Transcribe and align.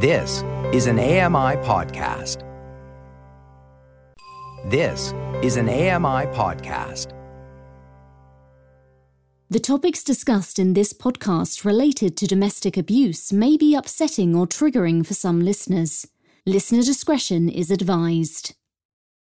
This 0.00 0.44
is 0.72 0.86
an 0.86 1.00
AMI 1.00 1.56
podcast. 1.66 2.44
This 4.70 5.12
is 5.42 5.56
an 5.56 5.68
AMI 5.68 6.26
podcast. 6.36 7.12
The 9.50 9.58
topics 9.58 10.04
discussed 10.04 10.60
in 10.60 10.74
this 10.74 10.92
podcast 10.92 11.64
related 11.64 12.16
to 12.18 12.28
domestic 12.28 12.76
abuse 12.76 13.32
may 13.32 13.56
be 13.56 13.74
upsetting 13.74 14.36
or 14.36 14.46
triggering 14.46 15.04
for 15.04 15.14
some 15.14 15.40
listeners. 15.40 16.06
Listener 16.46 16.82
discretion 16.82 17.48
is 17.48 17.72
advised. 17.72 18.54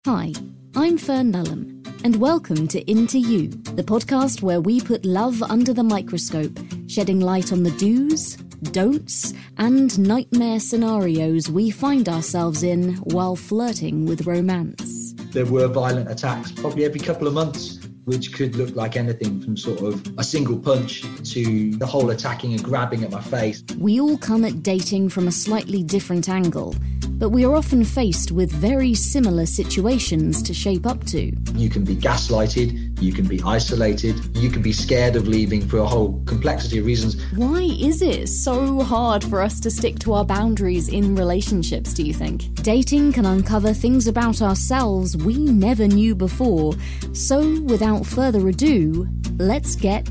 Hi, 0.06 0.32
I'm 0.76 1.00
Fern 1.00 1.32
Lulham, 1.32 1.84
and 2.04 2.18
welcome 2.18 2.68
to 2.68 2.88
Into 2.88 3.18
You, 3.18 3.48
the 3.48 3.84
podcast 3.84 4.44
where 4.44 4.62
we 4.62 4.80
put 4.80 5.06
love 5.06 5.42
under 5.42 5.74
the 5.74 5.84
microscope, 5.84 6.60
shedding 6.86 7.20
light 7.20 7.52
on 7.52 7.64
the 7.64 7.72
do's, 7.72 8.38
don'ts, 8.64 9.34
and 9.58 9.98
nightmare 10.00 10.60
scenarios 10.60 11.50
we 11.50 11.70
find 11.70 12.10
ourselves 12.10 12.64
in 12.64 12.96
while 12.98 13.36
flirting 13.36 14.06
with 14.06 14.28
romance. 14.28 15.14
There 15.32 15.46
were 15.46 15.68
violent 15.68 16.10
attacks 16.10 16.52
probably 16.52 16.86
every 16.86 17.00
couple 17.00 17.28
of 17.28 17.34
months, 17.34 17.80
which 18.06 18.34
could 18.34 18.56
look 18.56 18.74
like 18.76 18.96
anything 18.96 19.42
from 19.42 19.58
sort 19.58 19.82
of 19.82 20.02
a 20.18 20.24
single 20.24 20.58
punch 20.58 21.02
to 21.34 21.72
the 21.76 21.86
whole 21.86 22.10
attacking 22.10 22.54
and 22.54 22.64
grabbing 22.64 23.04
at 23.04 23.12
my 23.12 23.22
face. 23.22 23.64
We 23.78 24.00
all 24.00 24.18
come 24.18 24.46
at 24.46 24.64
dating 24.64 25.10
from 25.10 25.28
a 25.28 25.32
slightly 25.32 25.84
different 25.84 26.30
angle, 26.30 26.74
but 27.18 27.30
we 27.30 27.44
are 27.46 27.56
often 27.56 27.84
faced 27.84 28.32
with 28.32 28.52
very 28.52 28.94
similar 28.94 29.46
situations 29.46 30.42
to 30.44 30.54
shape 30.54 30.86
up 30.86 31.04
to. 31.06 31.32
You 31.54 31.70
can 31.70 31.84
be 31.84 31.96
gaslighted, 31.96 33.02
you 33.02 33.12
can 33.12 33.28
be 33.28 33.42
isolated, 33.44 34.16
you 34.38 34.50
can 34.50 34.62
be 34.62 34.72
scared 34.72 35.16
of 35.16 35.28
leaving 35.28 35.68
for 35.68 35.80
a 35.80 35.86
whole 35.86 36.22
complexity 36.26 36.80
of 36.80 36.86
reasons. 36.86 37.22
Why 37.36 37.62
is 37.62 38.02
it 38.02 38.28
so 38.28 38.82
hard 38.82 39.24
for 39.24 39.42
us 39.42 39.60
to 39.62 39.72
stick 39.72 40.00
to 40.00 40.14
our 40.14 40.26
boundaries 40.26 40.90
in 40.90 41.16
relationships, 41.16 41.94
do 41.94 42.04
you 42.04 42.14
think? 42.14 42.54
Dating 42.56 43.12
can 43.12 43.26
uncover 43.26 43.74
things 43.74 44.08
about 44.08 44.42
ourselves 44.42 45.18
we 45.18 45.38
never 45.38 45.88
knew 45.88 46.16
before. 46.16 46.74
So, 47.14 47.62
without 47.62 48.06
further 48.06 48.48
ado, 48.48 49.08
let's 49.38 49.76
get 49.76 50.08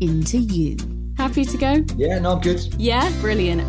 into 0.00 0.38
you. 0.38 0.76
Happy 1.16 1.44
to 1.44 1.56
go? 1.58 1.84
Yeah, 1.96 2.18
no, 2.18 2.32
I'm 2.32 2.40
good. 2.40 2.60
Yeah, 2.78 3.10
brilliant. 3.20 3.62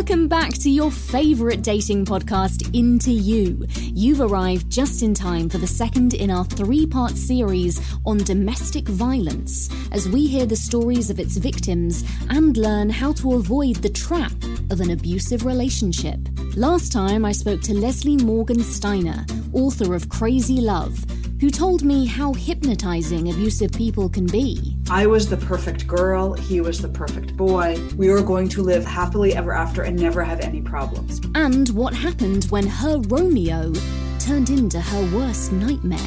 Welcome 0.00 0.28
back 0.28 0.54
to 0.54 0.70
your 0.70 0.90
favourite 0.90 1.60
dating 1.60 2.06
podcast, 2.06 2.74
Into 2.74 3.10
You. 3.10 3.66
You've 3.82 4.22
arrived 4.22 4.70
just 4.70 5.02
in 5.02 5.12
time 5.12 5.50
for 5.50 5.58
the 5.58 5.66
second 5.66 6.14
in 6.14 6.30
our 6.30 6.46
three 6.46 6.86
part 6.86 7.18
series 7.18 7.78
on 8.06 8.16
domestic 8.16 8.88
violence 8.88 9.68
as 9.92 10.08
we 10.08 10.26
hear 10.26 10.46
the 10.46 10.56
stories 10.56 11.10
of 11.10 11.20
its 11.20 11.36
victims 11.36 12.02
and 12.30 12.56
learn 12.56 12.88
how 12.88 13.12
to 13.12 13.34
avoid 13.34 13.76
the 13.76 13.90
trap 13.90 14.32
of 14.70 14.80
an 14.80 14.90
abusive 14.90 15.44
relationship. 15.44 16.18
Last 16.56 16.92
time 16.92 17.26
I 17.26 17.32
spoke 17.32 17.60
to 17.60 17.74
Leslie 17.74 18.16
Morgan 18.16 18.62
Steiner, 18.62 19.26
author 19.52 19.94
of 19.94 20.08
Crazy 20.08 20.62
Love, 20.62 21.04
who 21.40 21.50
told 21.50 21.82
me 21.82 22.04
how 22.04 22.34
hypnotizing 22.34 23.30
abusive 23.30 23.72
people 23.72 24.08
can 24.08 24.26
be. 24.26 24.76
I 24.90 25.06
was 25.06 25.28
the 25.28 25.38
perfect 25.38 25.86
girl, 25.86 26.34
he 26.34 26.60
was 26.60 26.82
the 26.82 26.88
perfect 26.88 27.34
boy. 27.36 27.78
We 27.96 28.10
were 28.10 28.22
going 28.22 28.48
to 28.50 28.62
live 28.62 28.84
happily 28.84 29.34
ever 29.34 29.52
after 29.52 29.82
and 29.82 29.98
never 29.98 30.22
have 30.22 30.40
any 30.40 30.60
problems. 30.60 31.20
And 31.34 31.70
what 31.70 31.94
happened 31.94 32.44
when 32.50 32.66
her 32.66 32.98
Romeo 33.08 33.72
turned 34.18 34.50
into 34.50 34.80
her 34.80 35.16
worst 35.16 35.50
nightmare. 35.50 35.98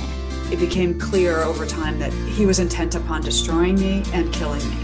It 0.52 0.60
became 0.60 1.00
clear 1.00 1.40
over 1.40 1.66
time 1.66 1.98
that 1.98 2.14
he 2.14 2.46
was 2.46 2.60
intent 2.60 2.94
upon 2.94 3.24
destroying 3.24 3.76
me 3.76 4.04
and 4.14 4.32
killing 4.32 4.64
me. 4.70 4.78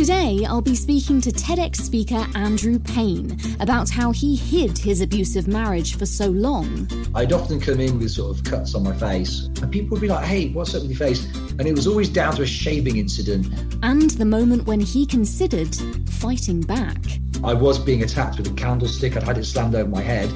Today, 0.00 0.46
I'll 0.46 0.62
be 0.62 0.76
speaking 0.76 1.20
to 1.20 1.30
TEDx 1.30 1.76
speaker 1.76 2.26
Andrew 2.34 2.78
Payne 2.78 3.36
about 3.60 3.90
how 3.90 4.12
he 4.12 4.34
hid 4.34 4.78
his 4.78 5.02
abusive 5.02 5.46
marriage 5.46 5.98
for 5.98 6.06
so 6.06 6.28
long. 6.28 6.88
I'd 7.14 7.34
often 7.34 7.60
come 7.60 7.80
in 7.80 7.98
with 7.98 8.12
sort 8.12 8.34
of 8.34 8.42
cuts 8.42 8.74
on 8.74 8.82
my 8.82 8.96
face, 8.96 9.50
and 9.60 9.70
people 9.70 9.90
would 9.90 10.00
be 10.00 10.08
like, 10.08 10.24
hey, 10.24 10.48
what's 10.52 10.74
up 10.74 10.80
with 10.80 10.90
your 10.90 10.98
face? 10.98 11.26
And 11.58 11.66
it 11.66 11.74
was 11.74 11.86
always 11.86 12.08
down 12.08 12.34
to 12.36 12.42
a 12.44 12.46
shaving 12.46 12.96
incident. 12.96 13.46
And 13.82 14.08
the 14.12 14.24
moment 14.24 14.66
when 14.66 14.80
he 14.80 15.04
considered 15.04 15.76
fighting 16.08 16.62
back. 16.62 16.96
I 17.44 17.52
was 17.52 17.78
being 17.78 18.02
attacked 18.02 18.38
with 18.38 18.46
a 18.46 18.54
candlestick, 18.54 19.18
I'd 19.18 19.22
had 19.22 19.36
it 19.36 19.44
slammed 19.44 19.74
over 19.74 19.90
my 19.90 20.00
head. 20.00 20.30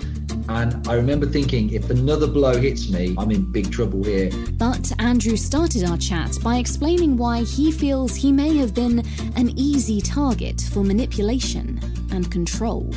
And 0.49 0.87
I 0.87 0.94
remember 0.94 1.25
thinking, 1.27 1.72
if 1.72 1.88
another 1.88 2.27
blow 2.27 2.59
hits 2.59 2.91
me, 2.91 3.15
I'm 3.19 3.31
in 3.31 3.50
big 3.50 3.72
trouble 3.72 4.05
here. 4.05 4.31
But 4.59 4.93
Andrew 4.99 5.37
started 5.37 5.84
our 5.84 5.97
chat 5.97 6.37
by 6.43 6.56
explaining 6.56 7.16
why 7.16 7.44
he 7.44 7.72
feels 7.72 8.15
he 8.15 8.31
may 8.31 8.56
have 8.59 8.75
been 8.75 8.99
an 9.37 9.59
easy 9.59 10.03
target 10.03 10.60
for 10.72 10.84
manipulation 10.84 11.81
and 12.12 12.31
control. 12.31 12.91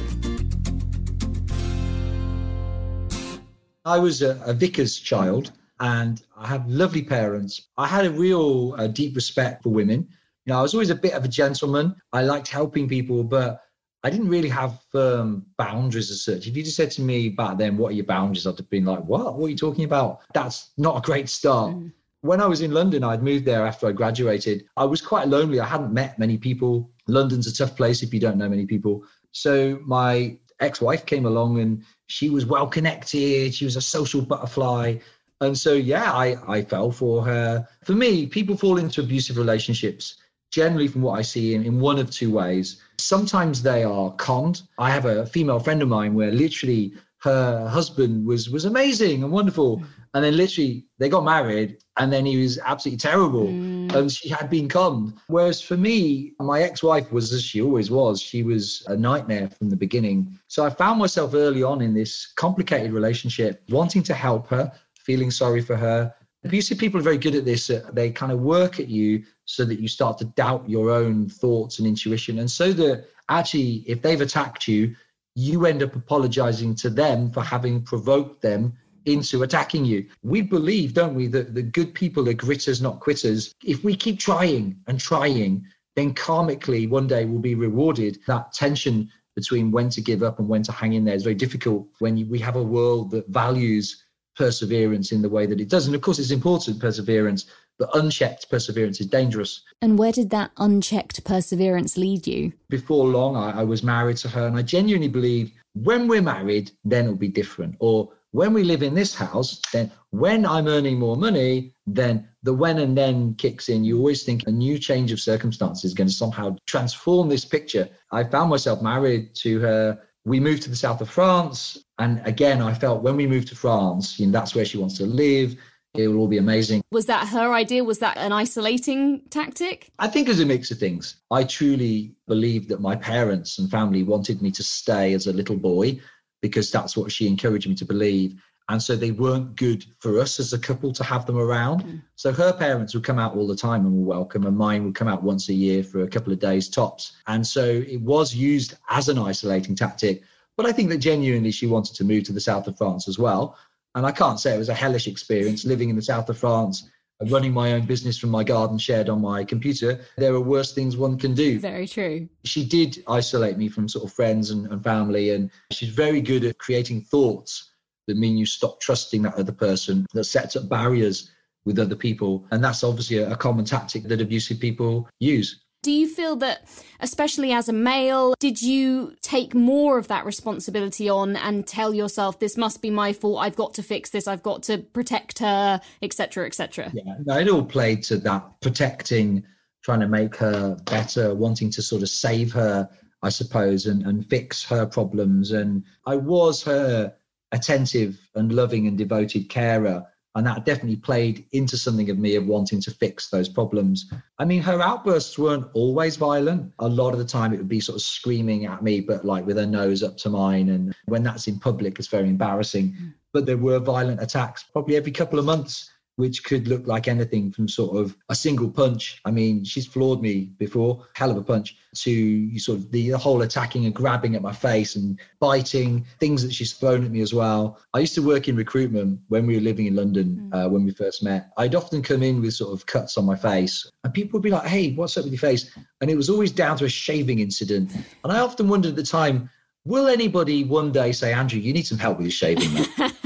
I 3.85 3.97
was 3.99 4.21
a, 4.21 4.41
a 4.45 4.53
vicar's 4.53 4.99
child 4.99 5.51
and 5.79 6.21
I 6.35 6.47
have 6.47 6.67
lovely 6.67 7.03
parents. 7.03 7.67
I 7.77 7.87
had 7.87 8.05
a 8.05 8.11
real 8.11 8.75
uh, 8.77 8.87
deep 8.87 9.15
respect 9.15 9.63
for 9.63 9.69
women. 9.69 10.07
You 10.45 10.53
know, 10.53 10.59
I 10.59 10.61
was 10.61 10.73
always 10.73 10.89
a 10.89 10.95
bit 10.95 11.13
of 11.13 11.23
a 11.23 11.29
gentleman. 11.29 11.95
I 12.11 12.23
liked 12.23 12.49
helping 12.49 12.89
people, 12.89 13.23
but 13.23 13.61
I 14.07 14.09
didn't 14.09 14.29
really 14.29 14.47
have 14.47 14.79
firm 14.89 15.45
boundaries 15.57 16.09
as 16.11 16.23
such. 16.23 16.47
If 16.47 16.55
you 16.55 16.63
just 16.63 16.77
said 16.77 16.91
to 16.91 17.01
me 17.01 17.27
back 17.27 17.57
then, 17.57 17.75
what 17.75 17.89
are 17.91 17.95
your 17.95 18.05
boundaries? 18.05 18.47
I'd 18.47 18.55
have 18.55 18.69
been 18.69 18.85
like, 18.85 19.03
what? 19.03 19.35
What 19.35 19.47
are 19.47 19.49
you 19.49 19.57
talking 19.57 19.83
about? 19.83 20.21
That's 20.33 20.69
not 20.77 20.97
a 20.97 21.01
great 21.01 21.27
start. 21.27 21.75
Mm. 21.75 21.91
When 22.21 22.39
I 22.39 22.45
was 22.45 22.61
in 22.61 22.71
London, 22.71 23.03
I'd 23.03 23.21
moved 23.21 23.43
there 23.43 23.67
after 23.67 23.85
I 23.85 23.91
graduated. 23.91 24.63
I 24.77 24.85
was 24.85 25.01
quite 25.01 25.27
lonely. 25.27 25.59
I 25.59 25.65
hadn't 25.65 25.91
met 25.91 26.17
many 26.17 26.37
people. 26.37 26.89
London's 27.09 27.47
a 27.47 27.53
tough 27.53 27.75
place 27.75 28.01
if 28.01 28.13
you 28.13 28.21
don't 28.21 28.37
know 28.37 28.47
many 28.47 28.65
people. 28.65 29.03
So 29.33 29.77
my 29.83 30.37
ex-wife 30.61 31.05
came 31.05 31.25
along 31.25 31.59
and 31.59 31.83
she 32.05 32.29
was 32.29 32.45
well 32.45 32.65
connected. 32.65 33.53
She 33.53 33.65
was 33.65 33.75
a 33.75 33.81
social 33.81 34.21
butterfly. 34.21 34.99
And 35.41 35.57
so, 35.57 35.73
yeah, 35.73 36.13
I, 36.13 36.37
I 36.47 36.61
fell 36.61 36.91
for 36.91 37.25
her. 37.25 37.67
For 37.83 37.91
me, 37.91 38.25
people 38.25 38.55
fall 38.55 38.77
into 38.77 39.01
abusive 39.01 39.37
relationships 39.37 40.15
generally 40.51 40.87
from 40.87 41.01
what 41.01 41.19
I 41.19 41.21
see 41.21 41.55
in, 41.55 41.63
in 41.65 41.79
one 41.79 41.99
of 41.99 42.09
two 42.09 42.31
ways. 42.31 42.81
Sometimes 42.99 43.61
they 43.61 43.83
are 43.83 44.11
conned. 44.13 44.61
I 44.77 44.89
have 44.91 45.05
a 45.05 45.25
female 45.25 45.59
friend 45.59 45.81
of 45.81 45.89
mine 45.89 46.13
where 46.13 46.31
literally 46.31 46.93
her 47.19 47.67
husband 47.67 48.25
was 48.25 48.49
was 48.49 48.65
amazing 48.65 49.23
and 49.23 49.31
wonderful. 49.31 49.83
And 50.13 50.23
then 50.23 50.37
literally 50.37 50.85
they 50.97 51.09
got 51.09 51.23
married 51.23 51.77
and 51.97 52.11
then 52.11 52.25
he 52.25 52.37
was 52.37 52.57
absolutely 52.59 52.97
terrible. 52.97 53.47
Mm. 53.47 53.93
And 53.93 54.11
she 54.11 54.29
had 54.29 54.49
been 54.49 54.67
conned. 54.67 55.13
Whereas 55.27 55.61
for 55.61 55.77
me, 55.77 56.33
my 56.39 56.61
ex-wife 56.61 57.11
was 57.11 57.33
as 57.33 57.43
she 57.43 57.61
always 57.61 57.91
was. 57.91 58.21
She 58.21 58.43
was 58.43 58.83
a 58.87 58.95
nightmare 58.95 59.49
from 59.49 59.69
the 59.69 59.75
beginning. 59.75 60.39
So 60.47 60.65
I 60.65 60.69
found 60.69 60.99
myself 60.99 61.33
early 61.33 61.63
on 61.63 61.81
in 61.81 61.93
this 61.93 62.31
complicated 62.35 62.93
relationship, 62.93 63.61
wanting 63.69 64.03
to 64.03 64.13
help 64.13 64.47
her, 64.47 64.71
feeling 64.95 65.29
sorry 65.29 65.61
for 65.61 65.75
her, 65.75 66.13
abusive 66.43 66.77
people 66.77 66.99
are 66.99 67.03
very 67.03 67.17
good 67.17 67.35
at 67.35 67.45
this. 67.45 67.69
Uh, 67.69 67.89
they 67.93 68.11
kind 68.11 68.31
of 68.31 68.39
work 68.39 68.79
at 68.79 68.87
you 68.87 69.23
so 69.45 69.65
that 69.65 69.79
you 69.79 69.87
start 69.87 70.17
to 70.19 70.25
doubt 70.25 70.69
your 70.69 70.91
own 70.91 71.29
thoughts 71.29 71.79
and 71.79 71.87
intuition. 71.87 72.39
And 72.39 72.49
so 72.49 72.73
that 72.73 73.05
actually, 73.29 73.83
if 73.87 74.01
they've 74.01 74.21
attacked 74.21 74.67
you, 74.67 74.95
you 75.35 75.65
end 75.65 75.83
up 75.83 75.95
apologizing 75.95 76.75
to 76.75 76.89
them 76.89 77.31
for 77.31 77.41
having 77.41 77.83
provoked 77.83 78.41
them 78.41 78.73
into 79.05 79.43
attacking 79.43 79.85
you. 79.85 80.05
We 80.21 80.41
believe, 80.41 80.93
don't 80.93 81.15
we, 81.15 81.27
that 81.27 81.53
the 81.53 81.63
good 81.63 81.93
people 81.93 82.27
are 82.27 82.33
gritters, 82.33 82.81
not 82.81 82.99
quitters. 82.99 83.53
If 83.63 83.83
we 83.83 83.95
keep 83.95 84.19
trying 84.19 84.77
and 84.87 84.99
trying, 84.99 85.65
then 85.95 86.13
karmically 86.13 86.89
one 86.89 87.07
day 87.07 87.25
we'll 87.25 87.39
be 87.39 87.55
rewarded. 87.55 88.19
That 88.27 88.51
tension 88.51 89.09
between 89.35 89.71
when 89.71 89.89
to 89.89 90.01
give 90.01 90.23
up 90.23 90.39
and 90.39 90.47
when 90.47 90.63
to 90.63 90.71
hang 90.71 90.93
in 90.93 91.05
there 91.05 91.15
is 91.15 91.23
very 91.23 91.35
difficult 91.35 91.87
when 91.99 92.27
we 92.27 92.39
have 92.39 92.55
a 92.55 92.63
world 92.63 93.11
that 93.11 93.27
values 93.27 94.03
perseverance 94.37 95.11
in 95.11 95.21
the 95.21 95.29
way 95.29 95.45
that 95.45 95.59
it 95.59 95.69
does. 95.69 95.87
And 95.87 95.95
of 95.95 96.01
course, 96.01 96.19
it's 96.19 96.31
important 96.31 96.79
perseverance, 96.79 97.45
but 97.79 97.89
unchecked 97.95 98.49
perseverance 98.49 99.01
is 99.01 99.07
dangerous. 99.07 99.63
And 99.81 99.97
where 99.97 100.11
did 100.11 100.29
that 100.29 100.51
unchecked 100.57 101.23
perseverance 101.23 101.97
lead 101.97 102.27
you? 102.27 102.53
Before 102.69 103.07
long, 103.07 103.35
I, 103.35 103.61
I 103.61 103.63
was 103.63 103.83
married 103.83 104.17
to 104.17 104.29
her, 104.29 104.47
and 104.47 104.57
I 104.57 104.61
genuinely 104.61 105.07
believe 105.07 105.51
when 105.73 106.07
we're 106.07 106.21
married, 106.21 106.71
then 106.85 107.05
it'll 107.05 107.17
be 107.17 107.27
different. 107.27 107.75
Or 107.79 108.11
when 108.31 108.53
we 108.53 108.63
live 108.63 108.83
in 108.83 108.93
this 108.93 109.15
house, 109.15 109.61
then 109.71 109.91
when 110.11 110.45
I'm 110.45 110.67
earning 110.67 110.99
more 110.99 111.15
money, 111.15 111.73
then 111.85 112.27
the 112.43 112.53
when 112.53 112.79
and 112.79 112.97
then 112.97 113.35
kicks 113.35 113.69
in. 113.69 113.83
You 113.83 113.97
always 113.97 114.23
think 114.23 114.43
a 114.45 114.51
new 114.51 114.77
change 114.77 115.11
of 115.11 115.19
circumstances 115.19 115.85
is 115.85 115.93
going 115.93 116.07
to 116.07 116.13
somehow 116.13 116.55
transform 116.65 117.29
this 117.29 117.45
picture. 117.45 117.87
I 118.11 118.23
found 118.23 118.49
myself 118.49 118.81
married 118.81 119.33
to 119.35 119.59
her 119.59 119.99
we 120.27 120.41
moved 120.41 120.61
to 120.63 120.69
the 120.69 120.75
south 120.75 120.99
of 120.99 121.09
France. 121.09 121.77
And 121.99 122.21
again, 122.25 122.61
I 122.61 122.73
felt 122.73 123.01
when 123.01 123.15
we 123.15 123.25
moved 123.25 123.47
to 123.47 123.55
France, 123.55 124.19
you 124.19 124.25
know, 124.25 124.33
that's 124.33 124.53
where 124.53 124.65
she 124.65 124.77
wants 124.77 124.97
to 124.97 125.05
live. 125.05 125.55
It 125.95 126.09
will 126.09 126.17
all 126.17 126.27
be 126.27 126.37
amazing. 126.37 126.83
Was 126.91 127.05
that 127.05 127.29
her 127.29 127.53
idea? 127.53 127.83
Was 127.83 127.99
that 127.99 128.17
an 128.17 128.33
isolating 128.33 129.21
tactic? 129.29 129.89
I 129.99 130.07
think 130.09 130.27
it 130.27 130.31
was 130.31 130.41
a 130.41 130.45
mix 130.45 130.69
of 130.69 130.79
things. 130.79 131.15
I 131.31 131.45
truly 131.45 132.13
believe 132.27 132.67
that 132.67 132.81
my 132.81 132.95
parents 132.95 133.57
and 133.57 133.71
family 133.71 134.03
wanted 134.03 134.41
me 134.41 134.51
to 134.51 134.63
stay 134.63 135.13
as 135.13 135.27
a 135.27 135.33
little 135.33 135.55
boy 135.55 135.99
because 136.41 136.71
that's 136.71 136.97
what 136.97 137.09
she 137.09 137.25
encouraged 137.25 137.69
me 137.69 137.75
to 137.75 137.85
believe. 137.85 138.35
And 138.69 138.81
so 138.81 138.95
they 138.95 139.11
weren't 139.11 139.55
good 139.55 139.85
for 139.99 140.19
us 140.19 140.39
as 140.39 140.51
a 140.51 140.59
couple 140.59 140.91
to 140.91 141.03
have 141.03 141.25
them 141.25 141.37
around. 141.37 141.83
Mm. 141.83 142.01
So 142.15 142.33
her 142.33 142.51
parents 142.51 142.93
would 142.93 143.03
come 143.03 143.17
out 143.17 143.35
all 143.35 143.47
the 143.47 143.55
time 143.55 143.85
and 143.85 143.97
were 143.99 144.15
welcome, 144.15 144.45
and 144.45 144.57
mine 144.57 144.83
would 144.83 144.95
come 144.95 145.07
out 145.07 145.23
once 145.23 145.47
a 145.47 145.53
year 145.53 145.83
for 145.83 146.03
a 146.03 146.07
couple 146.07 146.33
of 146.33 146.39
days 146.39 146.67
tops. 146.67 147.13
And 147.27 147.45
so 147.45 147.63
it 147.65 148.01
was 148.01 148.35
used 148.35 148.73
as 148.89 149.07
an 149.07 149.17
isolating 149.17 149.75
tactic. 149.75 150.23
But 150.57 150.65
I 150.65 150.71
think 150.71 150.89
that 150.89 150.97
genuinely 150.97 151.51
she 151.51 151.67
wanted 151.67 151.95
to 151.95 152.03
move 152.03 152.23
to 152.25 152.33
the 152.33 152.41
south 152.41 152.67
of 152.67 152.77
France 152.77 153.07
as 153.07 153.17
well. 153.17 153.57
And 153.95 154.05
I 154.05 154.11
can't 154.11 154.39
say 154.39 154.53
it 154.53 154.59
was 154.59 154.69
a 154.69 154.73
hellish 154.73 155.07
experience 155.07 155.63
living 155.63 155.89
in 155.89 155.95
the 155.95 156.01
south 156.01 156.29
of 156.29 156.37
France 156.37 156.89
and 157.19 157.31
running 157.31 157.53
my 157.53 157.73
own 157.73 157.85
business 157.85 158.17
from 158.17 158.29
my 158.29 158.43
garden 158.43 158.77
shed 158.77 159.09
on 159.09 159.21
my 159.21 159.43
computer, 159.43 160.01
there 160.17 160.33
are 160.33 160.39
worse 160.39 160.73
things 160.73 160.97
one 160.97 161.17
can 161.17 161.33
do. 161.33 161.59
Very 161.59 161.87
true. 161.87 162.29
She 162.43 162.63
did 162.63 163.03
isolate 163.07 163.57
me 163.57 163.69
from 163.69 163.87
sort 163.87 164.05
of 164.05 164.13
friends 164.13 164.51
and, 164.51 164.67
and 164.67 164.83
family, 164.83 165.31
and 165.31 165.49
she's 165.71 165.89
very 165.89 166.21
good 166.21 166.43
at 166.43 166.59
creating 166.59 167.01
thoughts 167.01 167.71
that 168.07 168.17
mean 168.17 168.37
you 168.37 168.45
stop 168.45 168.79
trusting 168.79 169.21
that 169.23 169.35
other 169.35 169.51
person, 169.51 170.05
that 170.13 170.23
sets 170.23 170.55
up 170.55 170.67
barriers 170.69 171.31
with 171.65 171.77
other 171.77 171.95
people. 171.95 172.45
And 172.51 172.63
that's 172.63 172.83
obviously 172.83 173.17
a, 173.17 173.31
a 173.31 173.35
common 173.35 173.65
tactic 173.65 174.03
that 174.03 174.21
abusive 174.21 174.59
people 174.59 175.07
use. 175.19 175.61
Do 175.83 175.91
you 175.91 176.07
feel 176.07 176.35
that, 176.37 176.67
especially 177.01 177.53
as 177.53 177.69
a 177.69 177.73
male, 177.73 178.33
did 178.39 178.61
you 178.61 179.15
take 179.21 179.53
more 179.53 179.97
of 179.99 180.07
that 180.07 180.25
responsibility 180.25 181.07
on 181.07 181.35
and 181.35 181.67
tell 181.67 181.93
yourself, 181.93 182.39
this 182.39 182.57
must 182.57 182.81
be 182.81 182.89
my 182.89 183.13
fault, 183.13 183.39
I've 183.41 183.55
got 183.55 183.75
to 183.75 183.83
fix 183.83 184.09
this, 184.09 184.27
I've 184.27 184.41
got 184.41 184.63
to 184.63 184.79
protect 184.79 185.39
her, 185.39 185.79
etc., 186.01 186.45
etc.? 186.45 186.91
Yeah, 186.93 187.13
no, 187.23 187.37
it 187.37 187.47
all 187.47 187.63
played 187.63 188.03
to 188.03 188.17
that 188.17 188.59
protecting, 188.61 189.43
trying 189.83 189.99
to 189.99 190.07
make 190.07 190.35
her 190.37 190.75
better, 190.85 191.35
wanting 191.35 191.69
to 191.71 191.81
sort 191.81 192.01
of 192.01 192.09
save 192.09 192.51
her, 192.53 192.89
I 193.21 193.29
suppose, 193.29 193.85
and, 193.85 194.03
and 194.05 194.27
fix 194.29 194.63
her 194.65 194.85
problems. 194.85 195.51
And 195.51 195.83
I 196.05 196.15
was 196.15 196.63
her 196.63 197.13
attentive 197.57 198.19
and 198.35 198.53
loving 198.53 198.87
and 198.87 198.97
devoted 198.97 199.49
carer 199.49 200.05
and 200.37 200.45
that 200.45 200.65
definitely 200.65 200.97
played 200.97 201.45
into 201.51 201.75
something 201.77 202.11
of 202.11 202.19
me 202.19 202.35
of 202.35 202.45
wanting 202.45 202.79
to 202.79 202.91
fix 202.91 203.29
those 203.29 203.49
problems. 203.49 204.13
I 204.37 204.45
mean, 204.45 204.61
her 204.61 204.79
outbursts 204.79 205.39
weren't 205.39 205.65
always 205.73 206.15
violent. 206.15 206.71
A 206.77 206.87
lot 206.87 207.13
of 207.13 207.17
the 207.17 207.25
time, 207.25 207.53
it 207.53 207.57
would 207.57 207.67
be 207.67 207.79
sort 207.79 207.95
of 207.95 208.03
screaming 208.03 208.67
at 208.67 208.83
me, 208.83 209.01
but 209.01 209.25
like 209.25 209.47
with 209.47 209.57
her 209.57 209.65
nose 209.65 210.03
up 210.03 210.15
to 210.17 210.29
mine. 210.29 210.69
And 210.69 210.93
when 211.05 211.23
that's 211.23 211.47
in 211.47 211.59
public, 211.59 211.97
it's 211.97 212.07
very 212.07 212.27
embarrassing. 212.29 212.91
Mm. 212.91 213.13
But 213.33 213.47
there 213.47 213.57
were 213.57 213.79
violent 213.79 214.21
attacks 214.21 214.61
probably 214.61 214.95
every 214.95 215.11
couple 215.11 215.39
of 215.39 215.45
months 215.45 215.89
which 216.17 216.43
could 216.43 216.67
look 216.67 216.85
like 216.85 217.07
anything 217.07 217.51
from 217.51 217.67
sort 217.67 217.95
of 217.95 218.17
a 218.29 218.35
single 218.35 218.69
punch. 218.69 219.21
I 219.23 219.31
mean, 219.31 219.63
she's 219.63 219.85
floored 219.85 220.19
me 220.19 220.51
before, 220.57 221.05
hell 221.13 221.31
of 221.31 221.37
a 221.37 221.43
punch, 221.43 221.77
to 221.95 222.59
sort 222.59 222.79
of 222.79 222.91
the, 222.91 223.11
the 223.11 223.17
whole 223.17 223.43
attacking 223.43 223.85
and 223.85 223.93
grabbing 223.93 224.35
at 224.35 224.41
my 224.41 224.51
face 224.51 224.95
and 224.95 225.19
biting, 225.39 226.05
things 226.19 226.41
that 226.43 226.53
she's 226.53 226.73
thrown 226.73 227.05
at 227.05 227.11
me 227.11 227.21
as 227.21 227.33
well. 227.33 227.79
I 227.93 227.99
used 227.99 228.15
to 228.15 228.25
work 228.25 228.47
in 228.47 228.55
recruitment 228.55 229.19
when 229.27 229.45
we 229.45 229.55
were 229.55 229.61
living 229.61 229.85
in 229.85 229.95
London 229.95 230.49
mm. 230.51 230.65
uh, 230.65 230.67
when 230.67 230.83
we 230.83 230.91
first 230.91 231.23
met. 231.23 231.51
I'd 231.57 231.75
often 231.75 232.01
come 232.01 232.23
in 232.23 232.41
with 232.41 232.55
sort 232.55 232.73
of 232.73 232.85
cuts 232.87 233.17
on 233.17 233.25
my 233.25 233.35
face, 233.35 233.89
and 234.03 234.13
people 234.13 234.37
would 234.37 234.43
be 234.43 234.51
like, 234.51 234.67
hey, 234.67 234.93
what's 234.93 235.17
up 235.17 235.23
with 235.23 235.33
your 235.33 235.39
face? 235.39 235.71
And 236.01 236.09
it 236.09 236.15
was 236.15 236.29
always 236.29 236.51
down 236.51 236.77
to 236.77 236.85
a 236.85 236.89
shaving 236.89 237.39
incident. 237.39 237.91
And 238.23 238.33
I 238.33 238.39
often 238.39 238.67
wondered 238.67 238.89
at 238.89 238.95
the 238.95 239.03
time, 239.03 239.49
Will 239.87 240.07
anybody 240.09 240.65
one 240.65 240.91
day 240.91 241.13
say, 241.13 241.31
Andrew, 241.31 241.61
you 241.61 241.71
need 241.71 241.87
some 241.87 241.97
help 241.97 242.17
with 242.17 242.25
your 242.25 242.31
shaving? 242.31 242.85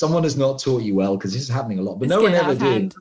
Someone 0.00 0.22
has 0.22 0.34
not 0.34 0.58
taught 0.58 0.80
you 0.80 0.94
well 0.94 1.18
because 1.18 1.34
this 1.34 1.42
is 1.42 1.50
happening 1.50 1.78
a 1.78 1.82
lot, 1.82 1.98
but 1.98 2.06
it's 2.06 2.08
no 2.08 2.22
one 2.22 2.32
ever 2.32 2.54
did. 2.54 2.94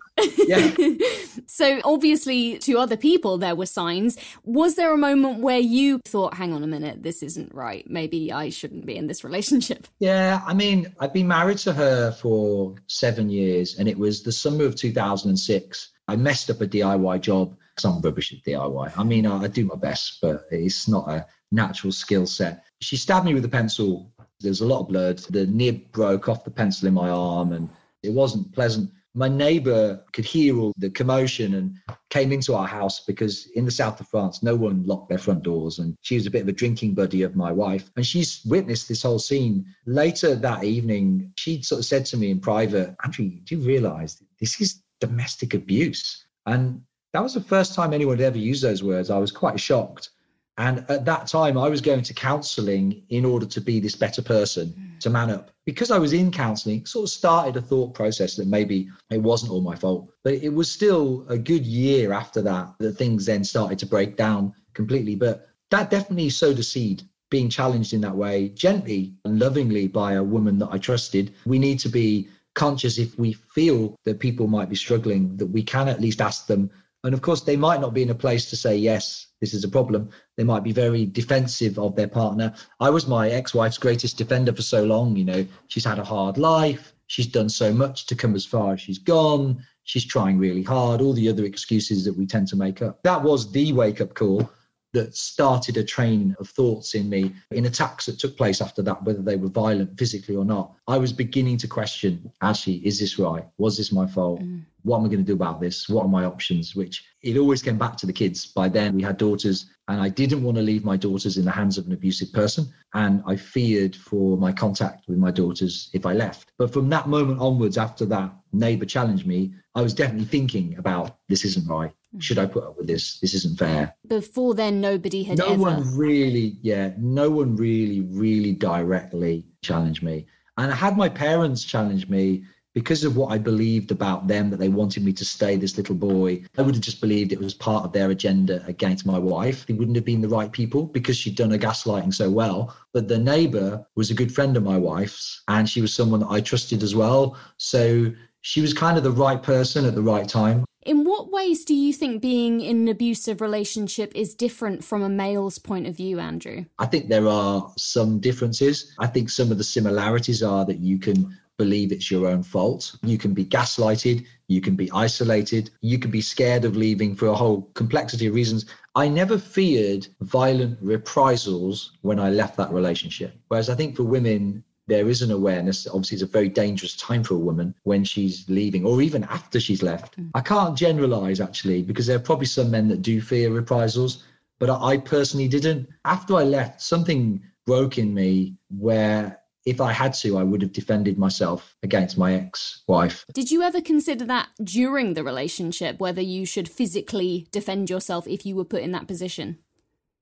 yeah. 0.49 0.69
so 1.45 1.79
obviously, 1.85 2.59
to 2.59 2.77
other 2.77 2.97
people, 2.97 3.37
there 3.37 3.55
were 3.55 3.67
signs. 3.67 4.17
Was 4.43 4.75
there 4.75 4.93
a 4.93 4.97
moment 4.97 5.39
where 5.39 5.59
you 5.59 5.99
thought, 5.99 6.33
hang 6.33 6.51
on 6.51 6.61
a 6.61 6.67
minute, 6.67 7.01
this 7.01 7.23
isn't 7.23 7.55
right? 7.55 7.89
Maybe 7.89 8.33
I 8.33 8.49
shouldn't 8.49 8.85
be 8.85 8.97
in 8.97 9.07
this 9.07 9.23
relationship? 9.29 9.87
Yeah. 9.99 10.41
I 10.45 10.53
mean, 10.53 10.93
I've 10.99 11.13
been 11.13 11.29
married 11.29 11.59
to 11.59 11.71
her 11.71 12.11
for 12.11 12.75
seven 12.87 13.29
years, 13.29 13.79
and 13.79 13.87
it 13.87 13.97
was 13.97 14.21
the 14.21 14.33
summer 14.33 14.65
of 14.65 14.75
2006. 14.75 15.91
I 16.09 16.17
messed 16.17 16.49
up 16.49 16.59
a 16.59 16.67
DIY 16.67 17.21
job 17.21 17.55
because 17.73 17.85
I'm 17.85 18.01
rubbish 18.01 18.33
at 18.33 18.43
DIY. 18.43 18.91
I 18.97 19.03
mean, 19.05 19.25
I, 19.25 19.43
I 19.43 19.47
do 19.47 19.63
my 19.63 19.75
best, 19.75 20.17
but 20.21 20.47
it's 20.51 20.89
not 20.89 21.09
a 21.09 21.25
natural 21.49 21.93
skill 21.93 22.25
set 22.25 22.65
she 22.81 22.95
stabbed 22.95 23.25
me 23.25 23.33
with 23.33 23.45
a 23.45 23.49
pencil. 23.49 24.11
There 24.39 24.49
was 24.49 24.61
a 24.61 24.65
lot 24.65 24.81
of 24.81 24.87
blood. 24.87 25.17
The 25.29 25.47
nib 25.47 25.91
broke 25.91 26.29
off 26.29 26.43
the 26.43 26.51
pencil 26.51 26.87
in 26.87 26.93
my 26.93 27.09
arm, 27.09 27.53
and 27.53 27.69
it 28.03 28.13
wasn't 28.13 28.53
pleasant. 28.53 28.91
My 29.15 29.27
neighbor 29.27 30.01
could 30.13 30.23
hear 30.23 30.57
all 30.57 30.71
the 30.77 30.89
commotion 30.91 31.55
and 31.55 31.75
came 32.09 32.31
into 32.31 32.53
our 32.53 32.67
house 32.67 33.01
because 33.01 33.47
in 33.55 33.65
the 33.65 33.71
south 33.71 33.99
of 33.99 34.07
France, 34.07 34.43
no 34.43 34.55
one 34.55 34.85
locked 34.85 35.09
their 35.09 35.17
front 35.17 35.43
doors. 35.43 35.79
And 35.79 35.95
she 36.01 36.15
was 36.15 36.27
a 36.27 36.31
bit 36.31 36.43
of 36.43 36.47
a 36.47 36.53
drinking 36.53 36.93
buddy 36.93 37.23
of 37.23 37.35
my 37.35 37.51
wife. 37.51 37.89
And 37.95 38.05
she's 38.05 38.41
witnessed 38.45 38.87
this 38.87 39.01
whole 39.03 39.19
scene. 39.19 39.65
Later 39.85 40.35
that 40.35 40.63
evening, 40.63 41.33
she 41.37 41.61
sort 41.63 41.79
of 41.79 41.85
said 41.85 42.05
to 42.05 42.17
me 42.17 42.29
in 42.29 42.39
private, 42.39 42.95
Andrew, 43.03 43.29
do 43.43 43.57
you 43.57 43.65
realize 43.65 44.23
this 44.39 44.61
is 44.61 44.83
domestic 45.01 45.53
abuse? 45.55 46.25
And 46.45 46.81
that 47.13 47.23
was 47.23 47.33
the 47.33 47.41
first 47.41 47.73
time 47.73 47.93
anyone 47.93 48.17
had 48.17 48.27
ever 48.27 48.37
used 48.37 48.63
those 48.63 48.83
words. 48.83 49.09
I 49.09 49.17
was 49.17 49.31
quite 49.31 49.59
shocked. 49.59 50.11
And 50.59 50.85
at 50.89 51.05
that 51.05 51.25
time, 51.25 51.57
I 51.57 51.69
was 51.69 51.79
going 51.79 52.01
to 52.03 52.13
counseling 52.13 53.01
in 53.07 53.23
order 53.23 53.45
to 53.45 53.61
be 53.61 53.79
this 53.79 53.95
better 53.95 54.21
person, 54.21 54.75
mm. 54.77 54.99
to 54.99 55.09
man 55.09 55.31
up. 55.31 55.51
Because 55.65 55.89
I 55.89 55.97
was 55.97 56.11
in 56.11 56.31
counseling, 56.31 56.85
sort 56.85 57.05
of 57.05 57.09
started 57.11 57.55
a 57.55 57.61
thought 57.61 57.93
process 57.93 58.35
that 58.35 58.45
maybe 58.45 58.89
it 59.09 59.21
wasn't 59.21 59.53
all 59.53 59.61
my 59.61 59.77
fault. 59.77 60.11
But 60.25 60.33
it 60.33 60.53
was 60.53 60.69
still 60.69 61.25
a 61.29 61.37
good 61.37 61.65
year 61.65 62.11
after 62.11 62.41
that 62.41 62.73
that 62.79 62.97
things 62.97 63.25
then 63.25 63.45
started 63.45 63.79
to 63.79 63.85
break 63.85 64.17
down 64.17 64.53
completely. 64.73 65.15
But 65.15 65.47
that 65.71 65.89
definitely 65.89 66.29
sowed 66.29 66.59
a 66.59 66.63
seed 66.63 67.03
being 67.29 67.49
challenged 67.49 67.93
in 67.93 68.01
that 68.01 68.17
way, 68.17 68.49
gently 68.49 69.13
and 69.23 69.39
lovingly 69.39 69.87
by 69.87 70.13
a 70.13 70.23
woman 70.23 70.59
that 70.59 70.69
I 70.71 70.77
trusted. 70.77 71.33
We 71.45 71.57
need 71.57 71.79
to 71.79 71.89
be 71.89 72.27
conscious 72.55 72.97
if 72.97 73.17
we 73.17 73.31
feel 73.31 73.95
that 74.03 74.19
people 74.19 74.47
might 74.47 74.67
be 74.67 74.75
struggling, 74.75 75.37
that 75.37 75.45
we 75.45 75.63
can 75.63 75.87
at 75.87 76.01
least 76.01 76.19
ask 76.19 76.47
them. 76.47 76.69
And 77.05 77.13
of 77.13 77.21
course, 77.21 77.43
they 77.43 77.55
might 77.55 77.79
not 77.79 77.93
be 77.93 78.01
in 78.01 78.09
a 78.09 78.15
place 78.15 78.49
to 78.49 78.57
say, 78.57 78.75
yes, 78.75 79.27
this 79.41 79.53
is 79.53 79.63
a 79.63 79.69
problem. 79.69 80.09
They 80.37 80.43
might 80.43 80.63
be 80.63 80.71
very 80.71 81.05
defensive 81.05 81.79
of 81.79 81.95
their 81.95 82.07
partner. 82.07 82.53
I 82.79 82.89
was 82.89 83.07
my 83.07 83.29
ex 83.29 83.53
wife's 83.53 83.77
greatest 83.77 84.17
defender 84.17 84.53
for 84.53 84.61
so 84.61 84.83
long. 84.83 85.15
You 85.15 85.25
know, 85.25 85.47
she's 85.67 85.85
had 85.85 85.99
a 85.99 86.03
hard 86.03 86.37
life. 86.37 86.93
She's 87.07 87.27
done 87.27 87.49
so 87.49 87.73
much 87.73 88.05
to 88.07 88.15
come 88.15 88.35
as 88.35 88.45
far 88.45 88.73
as 88.73 88.81
she's 88.81 88.99
gone. 88.99 89.65
She's 89.83 90.05
trying 90.05 90.37
really 90.37 90.61
hard, 90.61 91.01
all 91.01 91.13
the 91.13 91.29
other 91.29 91.45
excuses 91.45 92.05
that 92.05 92.15
we 92.15 92.27
tend 92.27 92.47
to 92.49 92.55
make 92.55 92.81
up. 92.81 93.01
That 93.03 93.23
was 93.23 93.51
the 93.51 93.73
wake 93.73 94.01
up 94.01 94.13
call 94.13 94.49
that 94.93 95.15
started 95.15 95.77
a 95.77 95.83
train 95.83 96.35
of 96.39 96.49
thoughts 96.49 96.95
in 96.95 97.09
me 97.09 97.33
in 97.51 97.65
attacks 97.65 98.05
that 98.07 98.19
took 98.19 98.35
place 98.35 98.61
after 98.61 98.81
that, 98.81 99.03
whether 99.03 99.21
they 99.21 99.35
were 99.35 99.49
violent 99.49 99.97
physically 99.97 100.35
or 100.35 100.45
not. 100.45 100.73
I 100.87 100.97
was 100.97 101.13
beginning 101.13 101.57
to 101.57 101.67
question 101.67 102.31
actually, 102.41 102.77
is 102.85 102.99
this 102.99 103.19
right? 103.19 103.45
Was 103.57 103.77
this 103.77 103.91
my 103.91 104.07
fault? 104.07 104.41
Mm. 104.41 104.63
What 104.83 104.99
am 104.99 105.05
I 105.05 105.09
going 105.09 105.19
to 105.19 105.25
do 105.25 105.33
about 105.33 105.59
this? 105.59 105.89
What 105.89 106.05
are 106.05 106.09
my 106.09 106.23
options? 106.23 106.75
Which 106.75 107.03
it 107.21 107.37
always 107.37 107.61
came 107.61 107.77
back 107.77 107.97
to 107.97 108.05
the 108.05 108.13
kids. 108.13 108.45
By 108.45 108.69
then, 108.69 108.95
we 108.95 109.03
had 109.03 109.17
daughters, 109.17 109.69
and 109.89 109.99
I 109.99 110.07
didn't 110.07 110.41
want 110.41 110.55
to 110.55 110.63
leave 110.63 110.85
my 110.85 110.95
daughters 110.95 111.37
in 111.37 111.43
the 111.43 111.51
hands 111.51 111.77
of 111.77 111.85
an 111.85 111.91
abusive 111.91 112.31
person. 112.31 112.71
And 112.93 113.21
I 113.27 113.35
feared 113.35 113.93
for 113.93 114.37
my 114.37 114.53
contact 114.53 115.09
with 115.09 115.17
my 115.17 115.31
daughters 115.31 115.89
if 115.93 116.05
I 116.05 116.13
left. 116.13 116.53
But 116.57 116.71
from 116.71 116.89
that 116.89 117.09
moment 117.09 117.41
onwards, 117.41 117.77
after 117.77 118.05
that 118.05 118.33
neighbor 118.53 118.85
challenged 118.85 119.27
me, 119.27 119.53
I 119.75 119.81
was 119.81 119.93
definitely 119.93 120.27
thinking 120.27 120.77
about 120.77 121.17
this 121.27 121.43
isn't 121.43 121.67
right 121.67 121.91
should 122.17 122.39
I 122.39 122.45
put 122.45 122.63
up 122.63 122.77
with 122.77 122.87
this? 122.87 123.19
This 123.19 123.33
isn't 123.35 123.59
fair. 123.59 123.95
Before 124.07 124.55
then, 124.55 124.81
nobody 124.81 125.23
had 125.23 125.37
no 125.37 125.53
ever. 125.53 125.61
one 125.61 125.97
really, 125.97 126.57
yeah, 126.61 126.91
no 126.97 127.29
one 127.29 127.55
really, 127.55 128.01
really 128.01 128.53
directly 128.53 129.45
challenged 129.61 130.01
me. 130.01 130.25
And 130.57 130.71
I 130.71 130.75
had 130.75 130.97
my 130.97 131.07
parents 131.07 131.63
challenge 131.63 132.09
me 132.09 132.43
because 132.73 133.03
of 133.03 133.17
what 133.17 133.31
I 133.31 133.37
believed 133.37 133.91
about 133.91 134.27
them 134.27 134.49
that 134.49 134.57
they 134.57 134.69
wanted 134.69 135.03
me 135.03 135.11
to 135.13 135.25
stay 135.25 135.55
this 135.55 135.77
little 135.77 135.95
boy. 135.95 136.43
I 136.57 136.61
would 136.61 136.75
have 136.75 136.83
just 136.83 137.01
believed 137.01 137.31
it 137.31 137.39
was 137.39 137.53
part 137.53 137.83
of 137.83 137.93
their 137.93 138.11
agenda 138.11 138.63
against 138.67 139.05
my 139.05 139.17
wife. 139.17 139.65
They 139.65 139.73
wouldn't 139.73 139.97
have 139.97 140.05
been 140.05 140.21
the 140.21 140.29
right 140.29 140.51
people 140.51 140.85
because 140.85 141.17
she'd 141.17 141.35
done 141.35 141.51
her 141.51 141.57
gaslighting 141.57 142.13
so 142.13 142.29
well. 142.29 142.75
But 142.93 143.07
the 143.07 143.17
neighbor 143.17 143.85
was 143.95 144.11
a 144.11 144.15
good 144.15 144.33
friend 144.33 144.55
of 144.55 144.63
my 144.63 144.77
wife's 144.77 145.43
and 145.47 145.67
she 145.67 145.81
was 145.81 145.93
someone 145.93 146.19
that 146.21 146.29
I 146.29 146.41
trusted 146.41 146.83
as 146.83 146.95
well. 146.95 147.37
So 147.57 148.11
she 148.41 148.61
was 148.61 148.73
kind 148.73 148.97
of 148.97 149.03
the 149.03 149.11
right 149.11 149.41
person 149.41 149.85
at 149.85 149.95
the 149.95 150.01
right 150.01 150.27
time. 150.27 150.65
In 150.83 151.03
what 151.03 151.29
ways 151.29 151.65
do 151.65 151.75
you 151.75 151.91
think 151.91 152.21
being 152.21 152.61
in 152.61 152.77
an 152.77 152.87
abusive 152.87 153.41
relationship 153.41 154.13
is 154.15 154.33
different 154.33 154.83
from 154.83 155.03
a 155.03 155.09
male's 155.09 155.59
point 155.59 155.87
of 155.87 155.97
view, 155.97 156.19
Andrew? 156.19 156.65
I 156.79 156.85
think 156.85 157.09
there 157.09 157.27
are 157.27 157.71
some 157.77 158.19
differences. 158.19 158.95
I 158.97 159.07
think 159.07 159.29
some 159.29 159.51
of 159.51 159.57
the 159.57 159.63
similarities 159.63 160.41
are 160.41 160.65
that 160.65 160.79
you 160.79 160.97
can 160.97 161.37
believe 161.57 161.91
it's 161.91 162.09
your 162.09 162.27
own 162.27 162.41
fault. 162.41 162.95
You 163.03 163.17
can 163.17 163.33
be 163.33 163.43
gaslighted. 163.43 164.25
You 164.47 164.61
can 164.61 164.77
be 164.77 164.89
isolated. 164.91 165.69
You 165.81 165.99
can 165.99 166.11
be 166.11 166.21
scared 166.21 166.63
of 166.63 166.77
leaving 166.77 167.13
for 167.13 167.27
a 167.27 167.35
whole 167.35 167.69
complexity 167.73 168.27
of 168.27 168.33
reasons. 168.33 168.65
I 168.95 169.09
never 169.09 169.37
feared 169.37 170.07
violent 170.21 170.77
reprisals 170.81 171.97
when 172.01 172.19
I 172.19 172.29
left 172.29 172.55
that 172.55 172.71
relationship. 172.71 173.35
Whereas 173.49 173.69
I 173.69 173.75
think 173.75 173.97
for 173.97 174.03
women, 174.03 174.63
there 174.89 175.07
is 175.07 175.21
an 175.21 175.31
awareness. 175.31 175.87
Obviously, 175.87 176.15
it's 176.15 176.23
a 176.23 176.27
very 176.27 176.49
dangerous 176.49 176.95
time 176.95 177.23
for 177.23 177.35
a 177.35 177.39
woman 177.39 177.73
when 177.83 178.03
she's 178.03 178.45
leaving 178.49 178.85
or 178.85 179.01
even 179.01 179.23
after 179.25 179.59
she's 179.59 179.83
left. 179.83 180.19
Mm. 180.19 180.31
I 180.33 180.41
can't 180.41 180.77
generalize 180.77 181.39
actually, 181.39 181.83
because 181.83 182.07
there 182.07 182.17
are 182.17 182.27
probably 182.29 182.47
some 182.47 182.71
men 182.71 182.87
that 182.89 183.01
do 183.01 183.21
fear 183.21 183.51
reprisals, 183.51 184.23
but 184.59 184.69
I 184.69 184.97
personally 184.97 185.47
didn't. 185.47 185.87
After 186.03 186.35
I 186.35 186.43
left, 186.43 186.81
something 186.81 187.41
broke 187.65 187.97
in 187.97 188.13
me 188.13 188.57
where 188.69 189.39
if 189.65 189.79
I 189.79 189.91
had 189.91 190.13
to, 190.15 190.37
I 190.37 190.43
would 190.43 190.61
have 190.61 190.73
defended 190.73 191.17
myself 191.19 191.75
against 191.83 192.17
my 192.17 192.33
ex 192.33 192.81
wife. 192.87 193.25
Did 193.33 193.51
you 193.51 193.61
ever 193.61 193.81
consider 193.81 194.25
that 194.25 194.49
during 194.63 195.13
the 195.13 195.23
relationship, 195.23 195.99
whether 195.99 196.21
you 196.21 196.45
should 196.45 196.67
physically 196.67 197.47
defend 197.51 197.89
yourself 197.89 198.27
if 198.27 198.45
you 198.45 198.55
were 198.55 198.65
put 198.65 198.81
in 198.81 198.91
that 198.93 199.07
position? 199.07 199.59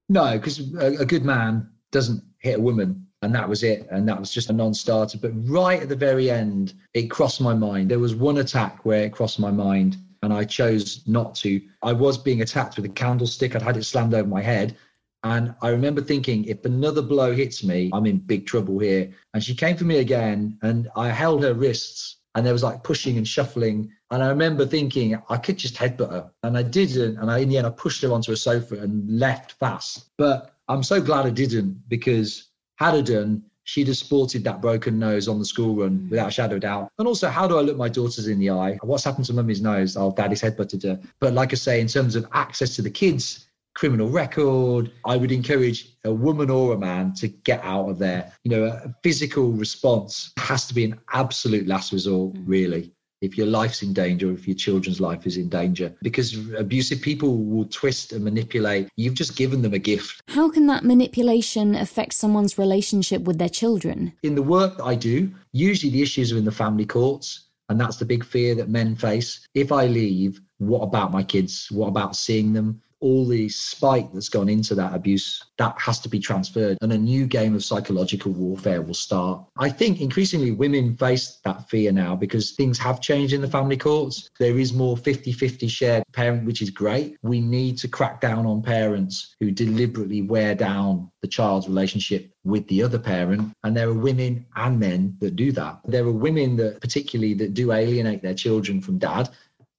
No, 0.09 0.37
because 0.37 0.73
a, 0.75 0.97
a 1.01 1.05
good 1.05 1.23
man 1.23 1.69
doesn't 1.91 2.23
hit 2.39 2.59
a 2.59 2.61
woman 2.61 3.07
and 3.27 3.35
that 3.35 3.49
was 3.49 3.61
it 3.61 3.85
and 3.91 4.07
that 4.07 4.17
was 4.17 4.31
just 4.31 4.49
a 4.49 4.53
non-starter. 4.53 5.17
But 5.17 5.31
right 5.49 5.81
at 5.81 5.89
the 5.89 5.97
very 5.97 6.31
end 6.31 6.73
it 6.93 7.11
crossed 7.11 7.41
my 7.41 7.53
mind. 7.53 7.91
There 7.91 7.99
was 7.99 8.15
one 8.15 8.37
attack 8.37 8.85
where 8.85 9.03
it 9.03 9.11
crossed 9.11 9.37
my 9.37 9.51
mind 9.51 9.97
and 10.23 10.31
i 10.33 10.45
chose 10.45 11.05
not 11.05 11.35
to. 11.35 11.61
I 11.83 11.91
was 11.91 12.17
being 12.17 12.41
attacked 12.41 12.77
with 12.77 12.85
a 12.85 12.89
candlestick. 13.03 13.53
I'd 13.53 13.61
had 13.61 13.75
it 13.75 13.83
slammed 13.83 14.13
over 14.13 14.29
my 14.29 14.41
head. 14.41 14.77
And 15.25 15.53
i 15.61 15.67
remember 15.67 16.01
thinking 16.01 16.45
if 16.45 16.63
another 16.63 17.01
blow 17.01 17.33
hits 17.33 17.65
me 17.65 17.91
i'm 17.93 18.05
in 18.05 18.19
big 18.19 18.47
trouble 18.47 18.79
here. 18.79 19.11
And 19.33 19.43
she 19.43 19.53
came 19.53 19.75
for 19.75 19.83
me 19.83 19.97
again 19.97 20.57
and 20.61 20.87
i 20.95 21.09
held 21.09 21.43
her 21.43 21.53
wrists 21.53 22.19
and 22.33 22.45
there 22.45 22.53
was 22.53 22.63
like 22.63 22.81
pushing 22.81 23.17
and 23.17 23.27
shuffling. 23.27 23.91
And 24.09 24.23
i 24.23 24.29
remember 24.29 24.65
thinking 24.65 25.21
i 25.27 25.35
could 25.35 25.57
just 25.57 25.75
headbutt 25.75 26.11
her. 26.11 26.31
And 26.43 26.57
i 26.57 26.63
didn't. 26.63 27.17
And 27.17 27.29
I, 27.29 27.39
in 27.39 27.49
the 27.49 27.57
end 27.57 27.67
i 27.67 27.71
pushed 27.71 28.01
her 28.03 28.13
onto 28.13 28.31
a 28.31 28.37
sofa 28.37 28.75
and 28.75 29.19
left 29.19 29.51
fast. 29.59 30.11
But 30.17 30.53
i'm 30.69 30.83
so 30.83 31.01
glad 31.01 31.25
i 31.25 31.29
didn't 31.29 31.89
because 31.89 32.46
had 32.77 32.95
I 32.95 33.01
done, 33.01 33.43
she'd 33.63 33.87
have 33.87 33.97
sported 33.97 34.43
that 34.45 34.61
broken 34.61 34.97
nose 34.97 35.27
on 35.27 35.39
the 35.39 35.45
school 35.45 35.75
run 35.75 35.99
mm. 35.99 36.09
without 36.09 36.29
a 36.29 36.31
shadow 36.31 36.55
of 36.55 36.61
doubt. 36.61 36.91
And 36.97 37.07
also, 37.07 37.27
how 37.27 37.47
do 37.47 37.57
I 37.57 37.61
look 37.61 37.77
my 37.77 37.89
daughters 37.89 38.27
in 38.27 38.39
the 38.39 38.49
eye? 38.49 38.77
What's 38.81 39.03
happened 39.03 39.25
to 39.25 39.33
mummy's 39.33 39.61
nose? 39.61 39.97
Oh, 39.97 40.13
daddy's 40.15 40.41
headbutted 40.41 40.83
her. 40.83 40.99
But 41.19 41.33
like 41.33 41.51
I 41.51 41.55
say, 41.55 41.81
in 41.81 41.87
terms 41.87 42.15
of 42.15 42.25
access 42.33 42.75
to 42.77 42.81
the 42.81 42.89
kids, 42.89 43.47
criminal 43.75 44.09
record, 44.09 44.91
I 45.05 45.17
would 45.17 45.31
encourage 45.31 45.97
a 46.03 46.13
woman 46.13 46.49
or 46.49 46.73
a 46.73 46.77
man 46.77 47.13
to 47.15 47.27
get 47.27 47.63
out 47.63 47.89
of 47.89 47.99
there. 47.99 48.31
You 48.43 48.51
know, 48.51 48.63
a 48.65 48.95
physical 49.03 49.51
response 49.51 50.31
has 50.37 50.65
to 50.67 50.73
be 50.73 50.85
an 50.85 50.99
absolute 51.13 51.67
last 51.67 51.91
resort, 51.91 52.33
mm. 52.33 52.43
really 52.45 52.93
if 53.21 53.37
your 53.37 53.47
life's 53.47 53.81
in 53.81 53.93
danger, 53.93 54.31
if 54.31 54.47
your 54.47 54.55
children's 54.55 55.01
life 55.01 55.25
is 55.25 55.37
in 55.37 55.49
danger, 55.49 55.93
because 56.01 56.37
abusive 56.55 57.01
people 57.01 57.43
will 57.43 57.65
twist 57.65 58.13
and 58.13 58.23
manipulate. 58.23 58.89
You've 58.95 59.15
just 59.15 59.35
given 59.35 59.61
them 59.61 59.73
a 59.73 59.79
gift. 59.79 60.21
How 60.27 60.49
can 60.49 60.67
that 60.67 60.83
manipulation 60.83 61.75
affect 61.75 62.13
someone's 62.13 62.57
relationship 62.57 63.23
with 63.23 63.37
their 63.37 63.49
children? 63.49 64.13
In 64.23 64.35
the 64.35 64.43
work 64.43 64.77
that 64.77 64.83
I 64.83 64.95
do, 64.95 65.31
usually 65.51 65.91
the 65.91 66.01
issues 66.01 66.31
are 66.31 66.37
in 66.37 66.45
the 66.45 66.51
family 66.51 66.85
courts. 66.85 67.43
And 67.69 67.81
that's 67.81 67.97
the 67.97 68.05
big 68.05 68.23
fear 68.23 68.55
that 68.55 68.69
men 68.69 68.95
face. 68.95 69.45
If 69.53 69.73
I 69.73 69.87
leave, 69.87 70.39
what 70.57 70.83
about 70.83 71.11
my 71.11 71.21
kids? 71.21 71.67
What 71.69 71.87
about 71.87 72.15
seeing 72.15 72.53
them? 72.53 72.81
All 72.99 73.27
the 73.27 73.47
spite 73.49 74.11
that's 74.13 74.29
gone 74.29 74.49
into 74.49 74.75
that 74.75 74.93
abuse 74.93 75.43
that 75.57 75.79
has 75.79 75.99
to 75.99 76.09
be 76.09 76.19
transferred 76.19 76.77
and 76.81 76.93
a 76.93 76.97
new 76.97 77.25
game 77.25 77.55
of 77.55 77.63
psychological 77.63 78.31
warfare 78.31 78.81
will 78.81 78.93
start. 78.93 79.43
I 79.57 79.69
think 79.69 80.01
increasingly 80.01 80.51
women 80.51 80.95
face 80.97 81.39
that 81.43 81.69
fear 81.69 81.91
now 81.91 82.15
because 82.15 82.51
things 82.51 82.77
have 82.79 83.01
changed 83.01 83.33
in 83.33 83.41
the 83.41 83.47
family 83.47 83.77
courts. 83.77 84.29
There 84.39 84.57
is 84.57 84.73
more 84.73 84.97
50-50 84.97 85.69
shared 85.69 86.03
parent 86.13 86.45
which 86.45 86.61
is 86.61 86.69
great. 86.69 87.17
We 87.21 87.39
need 87.39 87.77
to 87.79 87.87
crack 87.87 88.21
down 88.21 88.45
on 88.45 88.61
parents 88.61 89.35
who 89.39 89.51
deliberately 89.51 90.21
wear 90.21 90.55
down 90.55 91.11
the 91.21 91.27
child's 91.27 91.67
relationship 91.67 92.31
with 92.43 92.67
the 92.67 92.83
other 92.83 92.99
parent 92.99 93.51
and 93.63 93.75
there 93.75 93.89
are 93.89 93.93
women 93.93 94.45
and 94.55 94.79
men 94.79 95.17
that 95.19 95.35
do 95.35 95.51
that. 95.51 95.79
There 95.85 96.05
are 96.05 96.11
women 96.11 96.55
that 96.57 96.81
particularly 96.81 97.33
that 97.35 97.53
do 97.53 97.71
alienate 97.71 98.21
their 98.21 98.33
children 98.33 98.81
from 98.81 98.97
dad 98.97 99.29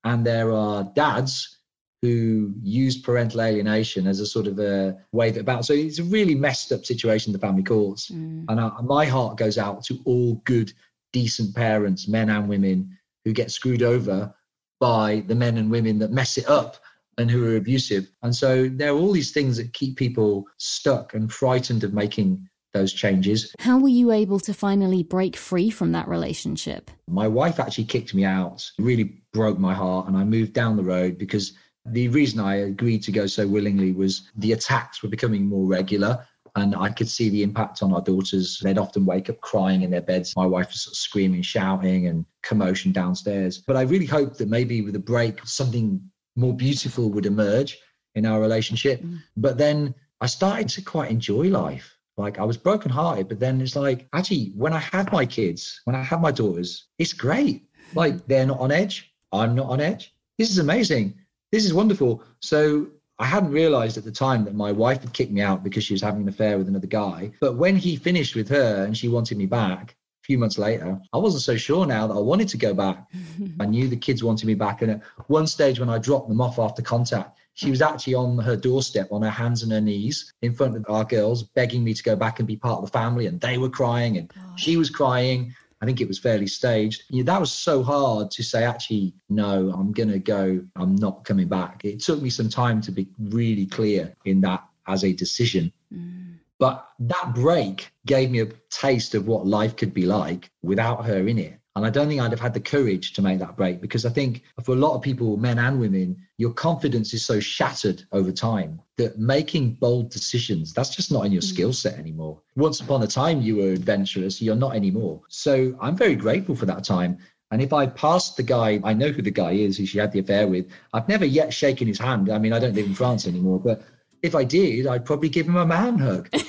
and 0.05 0.25
there 0.25 0.53
are 0.53 0.85
dads 0.95 1.58
who 2.03 2.55
use 2.63 2.97
parental 2.97 3.43
alienation 3.43 4.07
as 4.07 4.21
a 4.21 4.27
sort 4.27 4.47
of 4.47 4.59
a 4.61 4.97
way 5.13 5.31
that 5.31 5.41
about. 5.41 5.65
So 5.65 5.73
it's 5.73 5.99
a 5.99 6.05
really 6.05 6.35
messed 6.35 6.71
up 6.71 6.85
situation 6.85 7.31
in 7.31 7.33
the 7.33 7.45
family 7.47 7.63
courts. 7.65 8.11
Mm. 8.11 8.45
And 8.49 8.61
I, 8.61 8.71
my 8.83 9.05
heart 9.05 9.37
goes 9.37 9.59
out 9.59 9.83
to 9.85 9.99
all 10.05 10.35
good, 10.45 10.73
decent 11.13 11.55
parents, 11.55 12.07
men 12.07 12.31
and 12.31 12.49
women, 12.49 12.97
who 13.25 13.33
get 13.33 13.51
screwed 13.51 13.83
over 13.83 14.33
by 14.81 15.25
the 15.27 15.35
men 15.35 15.59
and 15.59 15.71
women 15.71 15.99
that 15.99 16.13
mess 16.13 16.39
it 16.39 16.49
up 16.49 16.77
and 17.19 17.29
who 17.29 17.45
are 17.53 17.57
abusive. 17.57 18.09
And 18.23 18.35
so 18.35 18.69
there 18.69 18.93
are 18.93 18.97
all 18.97 19.13
these 19.13 19.33
things 19.33 19.57
that 19.57 19.73
keep 19.73 19.97
people 19.97 20.47
stuck 20.59 21.15
and 21.15 21.33
frightened 21.33 21.83
of 21.83 21.93
making 21.93 22.49
those 22.75 22.93
changes. 22.93 23.53
How 23.59 23.79
were 23.79 23.89
you 23.89 24.13
able 24.13 24.39
to 24.41 24.55
finally 24.55 25.03
break 25.03 25.37
free 25.37 25.71
from 25.71 25.93
that 25.93 26.07
relationship? 26.07 26.91
My 27.09 27.27
wife 27.27 27.59
actually 27.59 27.85
kicked 27.85 28.15
me 28.15 28.25
out, 28.25 28.71
really 28.79 29.21
broke 29.33 29.59
my 29.59 29.75
heart, 29.75 30.07
and 30.07 30.17
I 30.17 30.23
moved 30.23 30.53
down 30.53 30.77
the 30.77 30.85
road 30.85 31.19
because 31.19 31.55
the 31.93 32.09
reason 32.09 32.41
I 32.41 32.57
agreed 32.57 33.03
to 33.05 33.13
go 33.13 33.27
so 33.27 33.47
willingly 33.47 33.93
was 33.93 34.31
the 34.37 34.53
attacks 34.53 35.03
were 35.03 35.09
becoming 35.09 35.47
more 35.47 35.67
regular. 35.67 36.27
And 36.57 36.75
I 36.75 36.91
could 36.91 37.09
see 37.09 37.29
the 37.29 37.43
impact 37.43 37.83
on 37.83 37.93
our 37.93 38.01
daughters. 38.01 38.59
They'd 38.63 38.79
often 38.79 39.05
wake 39.05 39.31
up 39.31 39.41
crying 39.41 39.83
in 39.83 39.91
their 39.91 40.01
beds. 40.01 40.35
My 40.37 40.47
wife 40.47 40.69
was 40.69 40.83
sort 40.83 40.95
of 40.95 40.99
screaming, 40.99 41.43
shouting, 41.43 42.09
and 42.09 42.25
commotion 42.43 42.91
downstairs. 42.91 43.59
But 43.59 43.77
I 43.77 43.83
really 43.83 44.07
hoped 44.07 44.39
that 44.39 44.49
maybe 44.49 44.83
with 44.83 44.97
a 44.97 45.01
break, 45.01 45.41
something 45.47 46.01
more 46.37 46.55
beautiful 46.57 47.11
would 47.11 47.27
emerge 47.27 47.79
in 48.15 48.27
our 48.27 48.41
relationship. 48.41 49.03
Mm. 49.03 49.19
But 49.37 49.59
then 49.59 49.95
I 50.21 50.27
started 50.27 50.69
to 50.71 50.83
quite 50.83 51.11
enjoy 51.11 51.49
life. 51.49 51.97
Like 52.17 52.39
I 52.41 52.45
was 52.45 52.57
brokenhearted, 52.57 53.29
but 53.29 53.39
then 53.39 53.61
it's 53.61 53.77
like, 53.77 54.09
actually, 54.13 54.53
when 54.57 54.73
I 54.73 54.79
have 54.79 55.13
my 55.13 55.25
kids, 55.25 55.81
when 55.85 55.95
I 55.95 56.03
have 56.03 56.21
my 56.21 56.33
daughters, 56.33 56.89
it's 56.99 57.13
great. 57.13 57.69
Like 57.95 58.27
they're 58.27 58.47
not 58.47 58.59
on 58.59 58.73
edge. 58.73 59.13
I'm 59.31 59.55
not 59.55 59.67
on 59.67 59.81
edge. 59.81 60.15
This 60.39 60.51
is 60.51 60.59
amazing 60.59 61.15
this 61.53 61.65
is 61.65 61.73
wonderful. 61.75 62.23
So 62.41 62.89
I 63.19 63.27
hadn't 63.27 63.51
realized 63.51 63.97
at 63.99 64.05
the 64.05 64.13
time 64.13 64.45
that 64.45 64.55
my 64.55 64.71
wife 64.71 65.03
had 65.03 65.13
kicked 65.13 65.33
me 65.33 65.41
out 65.41 65.65
because 65.65 65.85
she 65.85 65.95
was 65.95 66.03
having 66.03 66.23
an 66.23 66.29
affair 66.29 66.57
with 66.59 66.69
another 66.69 66.87
guy. 66.87 67.33
But 67.41 67.57
when 67.57 67.77
he 67.77 67.97
finished 67.97 68.37
with 68.37 68.49
her 68.49 68.85
and 68.85 68.97
she 68.97 69.09
wanted 69.09 69.39
me 69.39 69.47
back 69.47 69.97
a 70.23 70.25
few 70.25 70.39
months 70.39 70.59
later, 70.59 71.01
I 71.13 71.19
wasn't 71.19 71.43
so 71.43 71.57
sure 71.57 71.85
now 71.85 72.07
that 72.07 72.15
I 72.15 72.21
wanted 72.21 72.49
to 72.49 72.59
go 72.59 72.75
back. 72.75 73.05
I 73.61 73.67
knew 73.67 73.89
the 73.89 73.97
kids 73.97 74.23
wanted 74.23 74.47
me 74.47 74.55
back. 74.55 74.83
And 74.83 74.93
at 74.93 75.03
one 75.27 75.47
stage, 75.47 75.81
when 75.81 75.91
I 75.91 75.99
dropped 75.99 76.29
them 76.29 76.41
off 76.41 76.59
after 76.59 76.83
contact, 76.83 77.39
she 77.55 77.71
was 77.71 77.83
actually 77.83 78.15
on 78.15 78.39
her 78.39 78.55
doorstep 78.55 79.09
on 79.11 79.23
her 79.23 79.31
hands 79.31 79.65
and 79.65 79.73
her 79.73 79.81
knees 79.81 80.33
in 80.43 80.55
front 80.55 80.77
of 80.77 80.85
our 80.89 81.05
girls, 81.05 81.43
begging 81.43 81.83
me 81.83 81.93
to 81.93 82.03
go 82.05 82.15
back 82.15 82.39
and 82.39 82.47
be 82.47 82.57
part 82.57 82.79
of 82.79 82.85
the 82.85 82.93
family. 82.93 83.27
And 83.27 83.41
they 83.41 83.59
were 83.59 83.69
crying 83.69 84.17
and 84.17 84.33
she 84.55 84.77
was 84.77 84.91
crying. 84.91 85.53
I 85.81 85.87
think 85.87 86.01
it 86.01 86.09
was 86.09 86.19
fairly 86.19 86.47
staged. 86.47 87.05
Yeah, 87.11 87.23
that 87.25 87.41
was 87.41 87.53
so 87.53 87.83
hard 87.83 88.31
to 88.33 88.43
say, 88.43 88.65
actually, 88.65 89.15
no, 89.29 89.71
I'm 89.71 89.93
going 89.93 90.11
to 90.11 90.19
go. 90.19 90.65
I'm 90.77 90.97
not 90.97 91.25
coming 91.25 91.49
back. 91.49 91.85
It 91.85 92.01
took 92.01 92.21
me 92.21 92.31
some 92.31 92.49
time 92.49 92.81
to 92.83 92.91
be 92.91 93.09
really 93.19 93.67
clear 93.67 94.15
in 94.25 94.41
that 94.41 94.65
as 94.89 95.05
a 95.05 95.13
decision. 95.13 95.73
Mm. 95.95 96.39
But 96.59 96.89
that 96.99 97.35
break 97.35 97.93
gave 98.07 98.31
me 98.31 98.41
a 98.41 98.49
taste 98.71 99.15
of 99.15 99.29
what 99.29 99.47
life 99.47 99.77
could 99.77 99.95
be 99.95 100.07
like 100.07 100.51
without 100.63 101.05
her 101.07 101.29
in 101.29 101.39
it. 101.39 101.61
And 101.79 101.87
I 101.87 101.91
don't 101.91 102.09
think 102.09 102.21
I'd 102.21 102.33
have 102.33 102.41
had 102.41 102.55
the 102.55 102.61
courage 102.61 103.13
to 103.15 103.23
make 103.23 103.39
that 103.39 103.57
break 103.57 103.81
because 103.81 104.05
I 104.05 104.11
think 104.11 104.43
for 104.63 104.73
a 104.73 104.79
lot 104.79 104.95
of 104.95 105.03
people, 105.03 105.37
men 105.37 105.59
and 105.59 105.81
women, 105.81 106.17
your 106.37 106.53
confidence 106.53 107.15
is 107.15 107.25
so 107.25 107.41
shattered 107.41 108.03
over 108.13 108.33
time 108.33 108.81
that 108.97 109.19
making 109.19 109.75
bold 109.75 110.11
decisions, 110.11 110.75
that's 110.75 110.95
just 110.95 111.13
not 111.13 111.25
in 111.25 111.33
your 111.33 111.41
mm. 111.41 111.49
skill 111.49 111.73
set 111.73 111.99
anymore. 111.99 112.41
Once 112.57 112.81
upon 112.81 113.03
a 113.03 113.07
time, 113.07 113.41
you 113.41 113.57
were 113.57 113.71
adventurous, 113.71 114.43
you're 114.43 114.57
not 114.57 114.75
anymore. 114.75 115.23
So 115.29 115.77
I'm 115.81 115.97
very 115.97 116.17
grateful 116.17 116.57
for 116.57 116.67
that 116.67 116.83
time. 116.85 117.17
And 117.51 117.63
if 117.63 117.73
I 117.73 117.87
passed 117.87 118.37
the 118.37 118.43
guy, 118.43 118.81
I 118.85 118.93
know 118.93 119.11
who 119.11 119.23
the 119.23 119.31
guy 119.31 119.53
is 119.53 119.79
who 119.79 119.87
she 119.87 119.99
had 119.99 120.13
the 120.13 120.19
affair 120.19 120.49
with. 120.49 120.67
I've 120.93 121.09
never 121.09 121.25
yet 121.25 121.55
shaken 121.55 121.87
his 121.87 121.99
hand. 121.99 122.29
I 122.29 122.39
mean, 122.39 122.53
I 122.53 122.59
don't 122.59 122.75
live 122.75 122.87
in 122.87 122.95
France 122.95 123.27
anymore, 123.27 123.61
but 123.61 123.83
if 124.23 124.35
I 124.35 124.45
did, 124.45 124.87
I'd 124.87 125.07
probably 125.07 125.29
give 125.29 125.47
him 125.47 125.57
a 125.57 125.65
man 125.65 125.97
hug. 125.99 126.29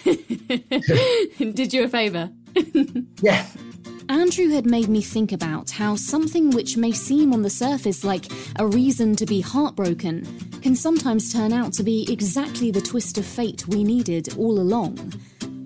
did 1.38 1.74
you 1.74 1.84
a 1.84 1.88
favor? 1.88 2.32
yeah. 3.22 3.46
Andrew 4.10 4.50
had 4.50 4.66
made 4.66 4.90
me 4.90 5.04
think 5.04 5.32
about 5.32 5.70
how 5.70 5.96
something 5.96 6.50
which 6.50 6.76
may 6.76 6.92
seem 6.92 7.32
on 7.32 7.44
the 7.44 7.50
surface 7.50 8.04
like 8.04 8.26
a 8.56 8.66
reason 8.66 9.16
to 9.16 9.26
be 9.28 9.40
heartbroken 9.40 10.26
can 10.64 10.76
sometimes 10.76 11.32
turn 11.32 11.54
out 11.54 11.74
to 11.74 11.84
be 11.84 12.12
exactly 12.12 12.72
the 12.72 12.82
twist 12.82 13.20
of 13.20 13.26
fate 13.26 13.68
we 13.68 13.84
needed 13.84 14.36
all 14.36 14.60
along. 14.60 15.14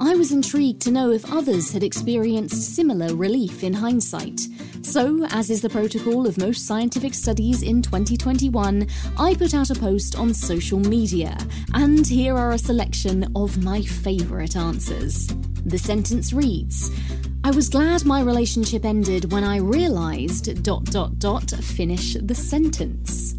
I 0.01 0.15
was 0.15 0.33
intrigued 0.33 0.81
to 0.81 0.91
know 0.91 1.11
if 1.11 1.31
others 1.31 1.71
had 1.71 1.83
experienced 1.83 2.75
similar 2.75 3.15
relief 3.15 3.63
in 3.63 3.71
hindsight. 3.71 4.41
So, 4.83 5.25
as 5.31 5.49
is 5.49 5.61
the 5.61 5.69
protocol 5.69 6.27
of 6.27 6.37
most 6.37 6.67
scientific 6.67 7.13
studies 7.13 7.63
in 7.63 7.81
2021, 7.81 8.85
I 9.17 9.33
put 9.33 9.53
out 9.53 9.69
a 9.69 9.75
post 9.75 10.17
on 10.17 10.33
social 10.33 10.77
media, 10.77 11.37
and 11.73 12.05
here 12.05 12.37
are 12.37 12.51
a 12.51 12.57
selection 12.57 13.31
of 13.35 13.63
my 13.63 13.81
favourite 13.81 14.57
answers. 14.57 15.27
The 15.65 15.77
sentence 15.77 16.33
reads 16.33 16.91
I 17.45 17.51
was 17.51 17.69
glad 17.69 18.05
my 18.05 18.21
relationship 18.21 18.83
ended 18.83 19.31
when 19.31 19.45
I 19.45 19.57
realised 19.57 20.61
dot 20.63 20.83
dot 20.85 21.17
dot 21.17 21.49
finish 21.49 22.15
the 22.21 22.35
sentence. 22.35 23.32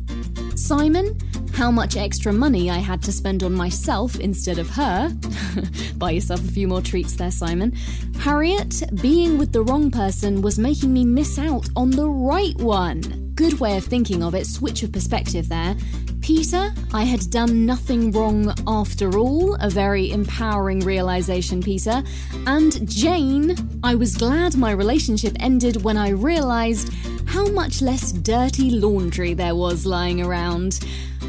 Simon, 0.65 1.15
how 1.53 1.71
much 1.71 1.95
extra 1.95 2.33
money 2.33 2.71
I 2.71 2.79
had 2.79 3.03
to 3.03 3.13
spend 3.13 3.43
on 3.43 3.53
myself 3.53 4.19
instead 4.19 4.59
of 4.59 4.71
her. 4.71 5.15
Buy 5.99 6.13
yourself 6.13 6.41
a 6.41 6.53
few 6.53 6.67
more 6.67 6.81
treats 6.81 7.17
there, 7.17 7.31
Simon. 7.31 7.73
Harriet, 8.19 8.83
being 9.03 9.37
with 9.37 9.53
the 9.53 9.63
wrong 9.63 9.91
person 9.91 10.41
was 10.41 10.59
making 10.59 10.91
me 10.91 11.05
miss 11.05 11.39
out 11.39 11.69
on 11.77 11.91
the 11.91 12.09
right 12.09 12.57
one. 12.57 13.33
Good 13.35 13.61
way 13.61 13.77
of 13.77 13.85
thinking 13.85 14.23
of 14.23 14.35
it, 14.35 14.47
switch 14.47 14.83
of 14.83 14.91
perspective 14.91 15.51
there. 15.51 15.77
Peter, 16.25 16.73
I 16.95 17.05
had 17.05 17.29
done 17.31 17.67
nothing 17.67 18.11
wrong 18.11 18.51
after 18.67 19.19
all, 19.19 19.57
a 19.57 19.69
very 19.69 20.11
empowering 20.11 20.81
realization, 20.81 21.63
Peter. 21.63 22.03
And 22.47 22.89
Jane, 22.89 23.55
I 23.83 23.95
was 23.95 24.17
glad 24.17 24.57
my 24.57 24.71
relationship 24.71 25.37
ended 25.41 25.85
when 25.85 25.99
I 25.99 26.09
realized 26.09 26.95
how 27.27 27.47
much 27.49 27.83
less 27.83 28.11
dirty 28.11 28.71
laundry 28.71 29.35
there 29.35 29.55
was 29.55 29.85
lying 29.85 30.23
around. 30.23 30.81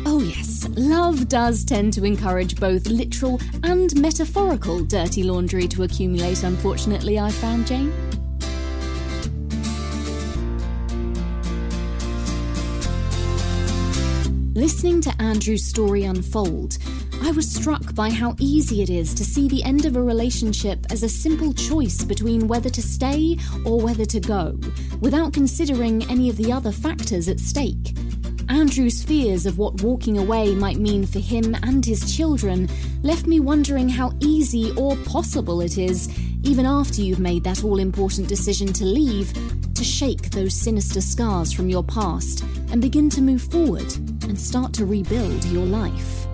Oh, 0.05 0.21
yes, 0.21 0.65
love 0.77 1.27
does 1.27 1.65
tend 1.65 1.91
to 1.93 2.05
encourage 2.05 2.57
both 2.57 2.87
literal 2.87 3.41
and 3.63 3.93
metaphorical 3.99 4.79
dirty 4.79 5.23
laundry 5.23 5.67
to 5.67 5.83
accumulate, 5.83 6.43
unfortunately, 6.43 7.19
I 7.19 7.31
found, 7.31 7.67
Jane. 7.67 7.91
Listening 14.57 15.01
to 15.01 15.13
Andrew's 15.21 15.65
story 15.65 16.05
unfold, 16.05 16.77
I 17.21 17.31
was 17.31 17.53
struck 17.53 17.93
by 17.93 18.09
how 18.09 18.37
easy 18.39 18.81
it 18.81 18.89
is 18.89 19.13
to 19.15 19.25
see 19.25 19.49
the 19.49 19.61
end 19.65 19.85
of 19.85 19.97
a 19.97 20.01
relationship 20.01 20.85
as 20.89 21.03
a 21.03 21.09
simple 21.09 21.51
choice 21.53 22.05
between 22.05 22.47
whether 22.47 22.69
to 22.69 22.81
stay 22.81 23.37
or 23.65 23.81
whether 23.81 24.05
to 24.05 24.19
go, 24.21 24.57
without 25.01 25.33
considering 25.33 26.09
any 26.09 26.29
of 26.29 26.37
the 26.37 26.53
other 26.53 26.71
factors 26.71 27.27
at 27.27 27.41
stake. 27.41 27.97
Andrew's 28.47 29.03
fears 29.03 29.45
of 29.45 29.57
what 29.57 29.81
walking 29.81 30.17
away 30.17 30.55
might 30.55 30.77
mean 30.77 31.05
for 31.05 31.19
him 31.19 31.53
and 31.63 31.85
his 31.85 32.15
children 32.15 32.69
left 33.03 33.27
me 33.27 33.41
wondering 33.41 33.89
how 33.89 34.13
easy 34.21 34.71
or 34.77 34.95
possible 35.03 35.59
it 35.59 35.77
is, 35.77 36.07
even 36.43 36.65
after 36.65 37.01
you've 37.01 37.19
made 37.19 37.43
that 37.43 37.65
all 37.65 37.77
important 37.77 38.29
decision 38.29 38.71
to 38.71 38.85
leave, 38.85 39.33
to 39.73 39.83
shake 39.83 40.29
those 40.29 40.53
sinister 40.53 41.01
scars 41.01 41.51
from 41.51 41.67
your 41.67 41.83
past 41.83 42.45
and 42.71 42.81
begin 42.81 43.09
to 43.09 43.21
move 43.21 43.41
forward 43.41 43.93
and 44.29 44.39
start 44.39 44.73
to 44.73 44.85
rebuild 44.85 45.45
your 45.45 45.65
life. 45.65 46.27